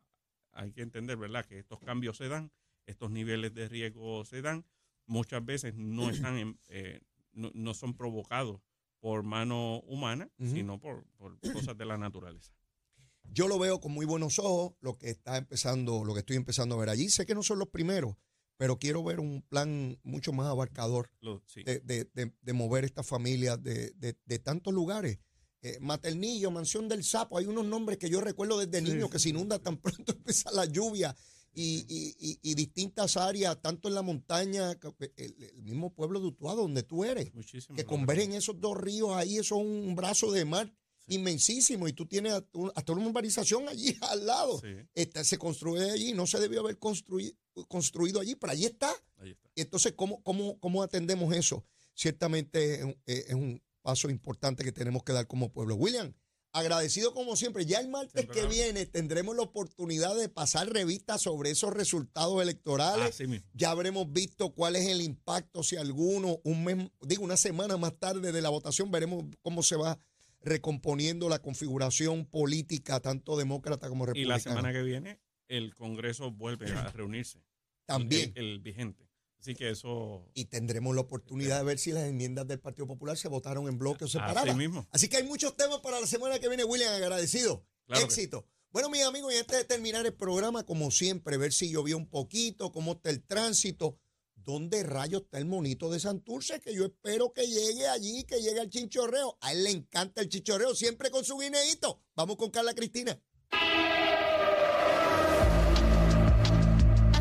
hay 0.52 0.72
que 0.72 0.82
entender, 0.82 1.18
¿verdad?, 1.18 1.46
que 1.46 1.60
estos 1.60 1.80
cambios 1.80 2.18
se 2.18 2.30
dan, 2.30 2.52
estos 2.86 3.12
niveles 3.12 3.54
de 3.54 3.68
riesgo 3.68 4.24
se 4.26 4.42
dan, 4.42 4.66
muchas 5.06 5.44
veces 5.46 5.76
no 5.76 6.10
están 6.10 6.38
en, 6.38 6.60
eh, 6.70 7.02
no, 7.34 7.52
no 7.54 7.74
son 7.74 7.96
provocados 7.96 8.62
por 9.00 9.24
mano 9.24 9.80
humana, 9.82 10.30
sino 10.40 10.80
por, 10.80 11.06
por 11.18 11.40
cosas 11.54 11.78
de 11.78 11.86
la 11.86 11.98
naturaleza. 11.98 12.52
Yo 13.34 13.48
lo 13.48 13.60
veo 13.60 13.80
con 13.80 13.92
muy 13.92 14.06
buenos 14.06 14.40
ojos, 14.40 14.74
lo 14.82 14.98
que 14.98 15.10
está 15.10 15.38
empezando, 15.38 16.04
lo 16.04 16.14
que 16.14 16.20
estoy 16.22 16.36
empezando 16.38 16.76
a 16.76 16.80
ver 16.80 16.90
allí. 16.90 17.10
Sé 17.10 17.26
que 17.26 17.36
no 17.36 17.44
son 17.44 17.60
los 17.60 17.68
primeros, 17.70 18.16
pero 18.58 18.80
quiero 18.80 19.04
ver 19.04 19.20
un 19.20 19.42
plan 19.44 20.00
mucho 20.04 20.34
más 20.34 20.48
abarcador 20.48 21.12
Lo- 21.22 21.44
sí. 21.46 21.64
de, 21.64 21.80
de- 21.82 22.10
de- 22.14 22.34
de 22.42 22.54
mover 22.54 22.86
estas 22.86 23.06
familias 23.06 23.62
de, 23.62 23.94
tantos 24.44 24.74
lugares. 24.74 25.20
Eh, 25.62 25.78
Maternillo, 25.82 26.52
Mansión 26.52 26.88
del 26.88 27.04
Sapo, 27.04 27.38
hay 27.38 27.46
unos 27.48 27.66
nombres 27.66 27.98
que 27.98 28.10
yo 28.10 28.22
recuerdo 28.22 28.60
desde 28.60 28.86
Sí, 28.86 28.94
niño 28.94 29.10
que 29.10 29.20
se 29.20 29.30
inunda 29.30 29.60
tan 29.60 29.78
pronto 29.82 30.12
empieza 30.14 30.52
la 30.52 30.66
lluvia 30.66 31.16
y, 31.54 31.84
y- 31.90 32.16
y- 32.20 32.40
y 32.44 32.54
distintas 32.54 33.18
áreas, 33.18 33.60
tanto 33.62 33.88
en 33.88 33.96
la 33.96 34.04
montaña, 34.04 34.72
el, 35.18 35.36
el 35.44 35.64
mismo 35.64 35.92
pueblo 35.94 36.20
de 36.20 36.28
Utuado, 36.28 36.62
donde 36.62 36.84
tú 36.84 37.04
eres, 37.04 37.34
Muchísimo. 37.34 37.76
que 37.76 37.84
convergen 37.86 38.34
esos 38.34 38.60
dos 38.62 38.78
ríos 38.78 39.10
ahí, 39.16 39.38
eso 39.38 39.60
es 39.60 39.66
un 39.66 39.96
brazo 39.96 40.32
de 40.32 40.46
mar 40.46 40.72
Sí. 41.08 41.16
inmensísimo 41.16 41.88
y 41.88 41.94
tú 41.94 42.06
tienes 42.06 42.34
hasta 42.34 42.58
un- 42.58 42.72
hasta 42.76 42.92
una 42.94 43.08
urbanización 43.08 43.68
allí 43.70 43.96
al 44.02 44.26
lado. 44.26 44.60
Sí, 44.62 45.04
se 45.24 45.38
construye 45.38 45.92
allí, 45.92 46.14
no 46.14 46.28
se 46.28 46.40
debió 46.40 46.60
haber 46.62 46.78
construi- 46.80 47.36
construido 47.68 48.20
allí, 48.20 48.36
pero 48.36 48.54
allí 48.54 48.66
está. 48.66 48.92
ahí 49.18 49.32
está. 49.32 49.50
Entonces, 49.56 49.94
¿cómo, 49.96 50.22
cómo, 50.24 50.60
cómo 50.60 50.84
atendemos 50.84 51.36
eso? 51.36 51.66
Ciertamente 51.94 52.76
es 52.76 52.84
un, 52.84 53.02
es 53.06 53.34
un 53.34 53.62
pasos 53.82 54.12
importantes 54.12 54.64
que 54.66 54.72
tenemos 54.72 55.04
que 55.04 55.14
dar 55.14 55.28
como 55.28 55.52
pueblo. 55.52 55.76
William, 55.76 56.14
agradecido 56.52 57.14
como 57.14 57.36
siempre. 57.36 57.66
Ya 57.66 57.80
el 57.80 57.88
martes 57.90 58.14
Siempre 58.24 58.42
que 58.42 58.48
viene 58.48 58.86
tendremos 58.86 59.36
la 59.36 59.44
oportunidad 59.44 60.16
de 60.16 60.30
pasar 60.30 60.70
revista 60.72 61.18
sobre 61.18 61.52
esos 61.52 61.74
resultados 61.74 62.42
electorales. 62.42 63.10
Así 63.10 63.28
mismo. 63.28 63.48
Ya 63.54 63.72
habremos 63.72 64.12
visto 64.12 64.54
cuál 64.54 64.76
es 64.76 64.88
el 64.88 65.02
impacto, 65.02 65.64
si 65.64 65.76
alguno, 65.78 66.40
un 66.44 66.64
mes, 66.64 66.90
digo, 67.02 67.24
una 67.24 67.38
semana 67.38 67.78
más 67.78 67.98
tarde 67.98 68.32
de 68.32 68.42
la 68.42 68.50
votación, 68.50 68.92
veremos 68.92 69.26
cómo 69.42 69.64
se 69.64 69.76
va 69.76 70.00
recomponiendo 70.48 71.30
la 71.30 71.40
configuración 71.42 72.26
política, 72.26 73.00
tanto 73.00 73.38
demócrata 73.38 73.90
como 73.90 74.04
Y 74.06 74.08
republicana. 74.08 74.36
la 74.36 74.40
semana 74.40 74.74
que 74.74 74.82
viene 74.84 75.20
el 75.48 75.76
Congreso 75.76 76.32
vuelve 76.32 76.72
a 76.72 76.92
reunirse. 76.92 77.44
También. 77.86 78.34
El, 78.36 78.46
el 78.46 78.60
vigente. 78.60 79.08
Así 79.40 79.54
que 79.56 79.70
eso... 79.70 80.30
Y 80.34 80.46
tendremos 80.46 80.96
la 80.96 81.02
oportunidad 81.02 81.60
de 81.60 81.64
ver 81.64 81.78
si 81.78 81.92
las 81.92 82.04
enmiendas 82.06 82.48
del 82.48 82.60
Partido 82.60 82.88
Popular 82.88 83.16
se 83.18 83.28
votaron 83.28 83.68
en 83.68 83.78
bloque 83.78 84.06
o 84.06 84.08
separadas. 84.08 84.50
Así 84.50 84.58
mismo. 84.58 84.88
Así 84.92 85.08
que 85.08 85.18
hay 85.18 85.24
muchos 85.24 85.56
temas 85.56 85.80
para 85.80 86.02
la 86.02 86.08
semana 86.08 86.40
que 86.40 86.48
viene, 86.48 86.64
William. 86.64 86.94
Agradecido. 86.94 87.64
Claro 87.86 88.02
que 88.02 88.06
Éxito. 88.14 88.48
Bueno, 88.72 88.90
mis 88.90 89.04
amigos, 89.04 89.34
y 89.34 89.38
antes 89.38 89.58
de 89.58 89.64
terminar 89.64 90.06
el 90.06 90.14
programa, 90.14 90.66
como 90.66 90.92
siempre, 90.92 91.38
ver 91.38 91.54
si 91.54 91.70
llovió 91.72 91.96
un 91.98 92.08
poquito, 92.10 92.72
cómo 92.72 92.94
está 92.94 93.10
el 93.10 93.24
tránsito. 93.24 93.98
¿Dónde 94.48 94.82
rayos 94.82 95.24
está 95.24 95.40
el 95.40 95.46
monito 95.46 95.92
de 95.92 96.00
Santurce? 96.00 96.62
Que 96.62 96.74
yo 96.74 96.86
espero 96.86 97.34
que 97.34 97.46
llegue 97.46 97.86
allí, 97.90 98.24
que 98.24 98.40
llegue 98.40 98.62
al 98.62 98.70
chinchorreo. 98.70 99.38
A 99.42 99.52
él 99.52 99.66
le 99.66 99.72
encanta 99.72 100.22
el 100.22 100.30
chinchorreo, 100.30 100.74
siempre 100.74 101.12
con 101.12 101.26
su 101.26 101.38
guineíto. 101.38 102.00
Vamos 102.16 102.38
con 102.38 102.50
Carla 102.50 102.74
Cristina. 102.74 103.20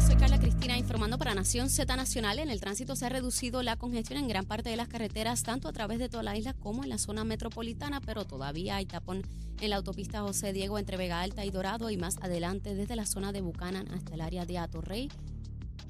Soy 0.07 0.15
Carla 0.15 0.39
Cristina 0.39 0.79
informando 0.79 1.19
para 1.19 1.35
Nación 1.35 1.69
Z 1.69 1.97
Nacional. 1.97 2.39
En 2.39 2.49
el 2.49 2.61
tránsito 2.61 2.95
se 2.95 3.07
ha 3.07 3.09
reducido 3.09 3.65
la 3.65 3.75
congestión 3.75 4.21
en 4.21 4.29
gran 4.29 4.47
parte 4.47 4.71
de 4.71 4.77
las 4.77 4.87
carreteras, 4.87 5.43
tanto 5.43 5.67
a 5.67 5.73
través 5.73 5.99
de 5.99 6.09
toda 6.09 6.23
la 6.23 6.37
isla 6.37 6.55
como 6.55 6.85
en 6.85 6.91
la 6.91 6.99
zona 6.99 7.25
metropolitana, 7.25 8.01
pero 8.01 8.25
todavía 8.25 8.77
hay 8.77 8.87
tapón 8.87 9.23
en 9.61 9.71
la 9.71 9.77
autopista 9.77 10.21
José 10.21 10.53
Diego 10.53 10.79
entre 10.79 10.97
Vega 10.97 11.23
Alta 11.23 11.45
y 11.45 11.51
Dorado 11.51 11.91
y 11.91 11.97
más 11.97 12.19
adelante 12.19 12.77
desde 12.77 12.95
la 12.95 13.05
zona 13.05 13.33
de 13.33 13.41
Bucanan 13.41 13.89
hasta 13.89 14.15
el 14.15 14.21
área 14.21 14.47
de 14.47 14.59
Atorrey 14.59 15.09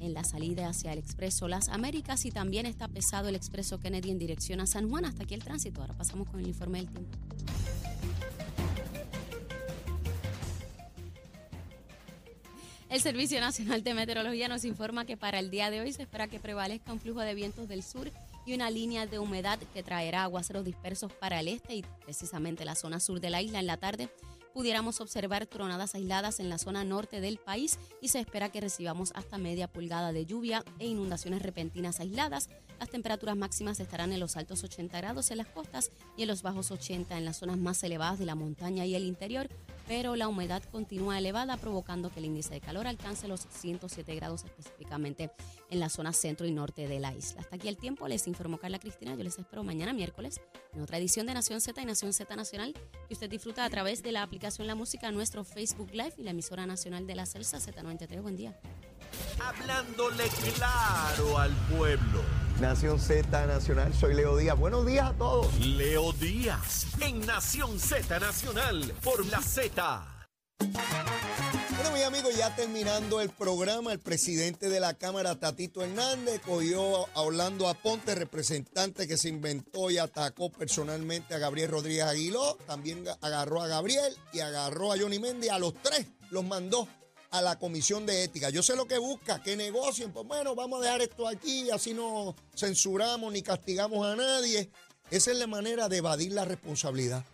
en 0.01 0.15
la 0.15 0.25
salida 0.25 0.69
hacia 0.69 0.93
el 0.93 0.99
expreso 0.99 1.49
Las 1.49 1.69
Américas 1.69 2.25
y 2.25 2.31
también 2.31 2.67
está 2.67 2.89
pesado 2.89 3.29
el 3.29 3.35
expreso 3.35 3.79
Kennedy 3.81 4.11
en 4.11 4.19
dirección 4.19 4.61
a 4.61 4.67
San 4.67 4.89
Juan. 4.89 5.05
Hasta 5.05 5.25
aquí 5.25 5.35
el 5.35 5.43
tránsito. 5.43 5.81
Ahora 5.81 5.95
pasamos 5.95 6.29
con 6.29 6.41
el 6.41 6.49
informe 6.49 6.79
del 6.79 6.89
tiempo. 6.89 7.19
El 12.89 13.01
Servicio 13.01 13.41
Nacional 13.41 13.83
de 13.83 13.95
Meteorología 13.95 14.49
nos 14.49 14.65
informa 14.65 15.05
que 15.05 15.17
para 15.17 15.41
el 15.41 15.51
día 15.51 15.71
de 15.71 15.81
hoy 15.81 15.93
se 15.93 16.03
espera 16.03 16.29
que 16.29 16.39
prevalezca 16.39 16.93
un 16.93 17.01
flujo 17.01 17.21
de 17.21 17.35
vientos 17.35 17.69
del 17.69 17.83
sur 17.83 18.11
y 18.47 18.55
una 18.55 18.71
línea 18.71 19.07
de 19.07 19.19
humedad 19.19 19.59
que 19.75 19.83
traerá 19.83 20.23
aguaceros 20.23 20.65
dispersos 20.65 21.13
para 21.13 21.41
el 21.41 21.49
este 21.49 21.75
y 21.75 21.85
precisamente 22.05 22.65
la 22.65 22.77
zona 22.77 23.01
sur 23.01 23.21
de 23.21 23.29
la 23.29 23.43
isla 23.43 23.59
en 23.59 23.67
la 23.67 23.77
tarde. 23.77 24.09
Pudiéramos 24.57 25.03
observar 25.03 25.45
tronadas 25.45 25.95
aisladas 25.95 26.41
en 26.41 26.49
la 26.49 26.57
zona 26.57 26.83
norte 26.83 27.21
del 27.21 27.37
país 27.37 27.79
y 28.01 28.09
se 28.09 28.21
espera 28.21 28.49
que 28.49 28.63
recibamos 28.63 29.13
hasta 29.15 29.37
media 29.37 29.69
pulgada 29.69 30.15
de 30.15 30.25
lluvia 30.25 30.65
e 30.79 30.87
inundaciones 30.87 31.43
repentinas 31.43 32.01
aisladas. 32.01 32.49
Las 32.81 32.89
temperaturas 32.89 33.37
máximas 33.37 33.81
estarán 33.81 34.15
en 34.15 34.21
los 34.21 34.39
altos 34.39 34.65
80 34.65 34.97
grados 34.97 35.31
en 35.31 35.37
las 35.37 35.49
costas 35.49 35.93
y 36.17 36.23
en 36.23 36.29
los 36.29 36.41
bajos 36.41 36.71
80 36.71 37.19
en 37.19 37.27
las 37.27 37.37
zonas 37.37 37.59
más 37.59 37.85
elevadas 37.85 38.19
de 38.19 38.25
la 38.25 38.35
montaña 38.35 38.87
y 38.87 38.95
el 38.95 39.05
interior, 39.05 39.51
pero 39.87 40.17
la 40.17 40.27
humedad 40.27 40.63
continúa 40.73 41.19
elevada 41.19 41.59
provocando 41.59 42.11
que 42.11 42.21
el 42.21 42.25
índice 42.25 42.55
de 42.55 42.63
calor 42.63 42.87
alcance 42.87 43.29
los 43.29 43.47
107 43.51 44.15
grados 44.15 44.45
específicamente 44.45 45.31
en 45.71 45.81
la 45.81 45.89
zona 45.89 46.13
centro 46.13 46.47
y 46.47 46.53
norte 46.53 46.89
de 46.89 47.01
la 47.01 47.15
isla. 47.15 47.41
Hasta 47.41 47.57
aquí 47.57 47.69
el 47.69 47.77
tiempo, 47.77 48.07
les 48.09 48.27
informó 48.27 48.59
Carla 48.59 48.79
Cristina, 48.79 49.15
yo 49.15 49.25
les 49.25 49.39
espero 49.39 49.65
mañana 49.65 49.93
miércoles 49.93 50.41
en 50.75 50.83
otra 50.83 50.99
edición 50.99 51.27
de 51.27 51.35
Nación 51.35 51.61
Z 51.61 51.81
y 51.81 51.85
Nación 51.85 52.13
Z 52.13 52.35
Nacional 52.37 52.75
que 53.09 53.15
usted 53.15 53.31
disfruta 53.31 53.65
a 53.65 53.71
través 53.71 54.03
de 54.03 54.13
la 54.13 54.23
aplicación 54.23 54.67
La 54.67 54.75
Música, 54.75 55.11
nuestro 55.11 55.45
Facebook 55.45 55.91
Live 55.93 56.15
y 56.19 56.23
la 56.23 56.31
emisora 56.31 56.67
nacional 56.67 57.07
de 57.07 57.15
la 57.15 57.27
salsa 57.27 57.59
Z93. 57.59 58.23
Buen 58.23 58.37
día. 58.37 58.59
Hablándole 59.41 60.25
claro 60.55 61.39
al 61.39 61.53
pueblo. 61.77 62.23
Nación 62.61 62.99
Z 62.99 63.47
Nacional, 63.47 63.93
soy 63.95 64.15
Leo 64.15 64.37
Díaz. 64.37 64.59
Buenos 64.59 64.87
días 64.87 65.11
a 65.11 65.13
todos. 65.13 65.59
Leo 65.61 66.13
Díaz 66.13 66.87
en 67.01 67.21
Nación 67.27 67.79
Z 67.79 68.19
Nacional 68.19 68.93
por 69.03 69.25
la 69.27 69.41
Z. 69.41 70.07
Amigos, 72.07 72.37
ya 72.37 72.55
terminando 72.55 73.21
el 73.21 73.31
programa, 73.31 73.91
el 73.91 73.99
presidente 73.99 74.69
de 74.69 74.79
la 74.79 74.95
Cámara, 74.95 75.41
Tatito 75.41 75.83
Hernández, 75.83 76.41
cogió 76.41 77.09
a 77.15 77.23
Orlando 77.23 77.67
Aponte, 77.67 78.15
representante 78.15 79.09
que 79.09 79.17
se 79.17 79.29
inventó 79.29 79.91
y 79.91 79.99
atacó 79.99 80.49
personalmente 80.53 81.35
a 81.35 81.39
Gabriel 81.39 81.69
Rodríguez 81.69 82.05
Aguiló. 82.05 82.59
También 82.65 83.05
agarró 83.21 83.61
a 83.61 83.67
Gabriel 83.67 84.17
y 84.33 84.39
agarró 84.39 84.93
a 84.93 84.99
Johnny 84.99 85.19
Méndez. 85.19 85.51
A 85.51 85.59
los 85.59 85.75
tres 85.83 86.07
los 86.31 86.45
mandó 86.45 86.87
a 87.33 87.43
la 87.43 87.59
Comisión 87.59 88.07
de 88.07 88.23
Ética. 88.23 88.51
Yo 88.51 88.63
sé 88.63 88.77
lo 88.77 88.87
que 88.87 88.99
busca, 88.99 89.43
que 89.43 89.57
negocien. 89.57 90.13
Pues 90.13 90.25
bueno, 90.29 90.55
vamos 90.55 90.81
a 90.81 90.85
dejar 90.85 91.03
esto 91.03 91.27
aquí, 91.27 91.71
así 91.73 91.93
no 91.93 92.37
censuramos 92.55 93.33
ni 93.33 93.43
castigamos 93.43 94.07
a 94.07 94.15
nadie. 94.15 94.71
Esa 95.11 95.33
es 95.33 95.39
la 95.39 95.49
manera 95.49 95.89
de 95.89 95.97
evadir 95.97 96.31
la 96.33 96.45
responsabilidad 96.45 97.25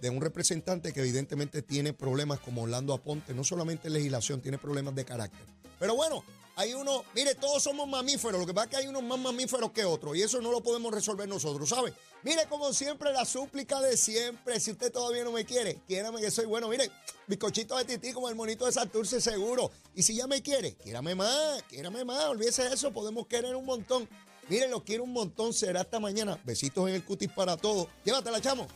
de 0.00 0.10
un 0.10 0.20
representante 0.20 0.92
que 0.92 1.00
evidentemente 1.00 1.62
tiene 1.62 1.92
problemas 1.92 2.40
como 2.40 2.62
Orlando 2.62 2.94
Aponte, 2.94 3.34
no 3.34 3.44
solamente 3.44 3.88
en 3.88 3.94
legislación, 3.94 4.40
tiene 4.40 4.58
problemas 4.58 4.94
de 4.94 5.04
carácter. 5.04 5.46
Pero 5.78 5.94
bueno, 5.94 6.24
hay 6.56 6.74
uno, 6.74 7.04
mire, 7.14 7.36
todos 7.36 7.62
somos 7.62 7.88
mamíferos, 7.88 8.40
lo 8.40 8.46
que 8.46 8.52
pasa 8.52 8.64
es 8.64 8.70
que 8.70 8.76
hay 8.78 8.86
unos 8.88 9.04
más 9.04 9.18
mamíferos 9.18 9.70
que 9.70 9.84
otros 9.84 10.16
y 10.16 10.22
eso 10.22 10.40
no 10.40 10.50
lo 10.50 10.60
podemos 10.60 10.92
resolver 10.92 11.28
nosotros, 11.28 11.68
¿sabe? 11.68 11.92
Mire, 12.24 12.46
como 12.48 12.72
siempre, 12.72 13.12
la 13.12 13.24
súplica 13.24 13.80
de 13.80 13.96
siempre, 13.96 14.58
si 14.58 14.72
usted 14.72 14.90
todavía 14.90 15.22
no 15.22 15.30
me 15.30 15.44
quiere, 15.44 15.80
quiérame 15.86 16.20
que 16.20 16.32
soy 16.32 16.46
bueno, 16.46 16.68
mire, 16.68 16.90
bizcochito 17.28 17.76
de 17.76 17.84
tití 17.84 18.12
como 18.12 18.28
el 18.28 18.34
monito 18.34 18.66
de 18.66 18.72
Santurce 18.72 19.20
seguro. 19.20 19.70
Y 19.94 20.02
si 20.02 20.16
ya 20.16 20.26
me 20.26 20.42
quiere, 20.42 20.74
quiérame 20.74 21.14
más, 21.14 21.62
quiérame 21.68 22.04
más, 22.04 22.24
olvídese 22.24 22.64
de 22.64 22.74
eso, 22.74 22.92
podemos 22.92 23.28
querer 23.28 23.54
un 23.54 23.64
montón. 23.64 24.08
Mire, 24.48 24.66
lo 24.66 24.82
quiero 24.82 25.04
un 25.04 25.12
montón, 25.12 25.52
será 25.52 25.82
hasta 25.82 26.00
mañana. 26.00 26.40
Besitos 26.44 26.88
en 26.88 26.94
el 26.96 27.04
cutis 27.04 27.30
para 27.30 27.56
todos. 27.56 27.86
Llévatela, 28.04 28.40
chamo. 28.40 28.66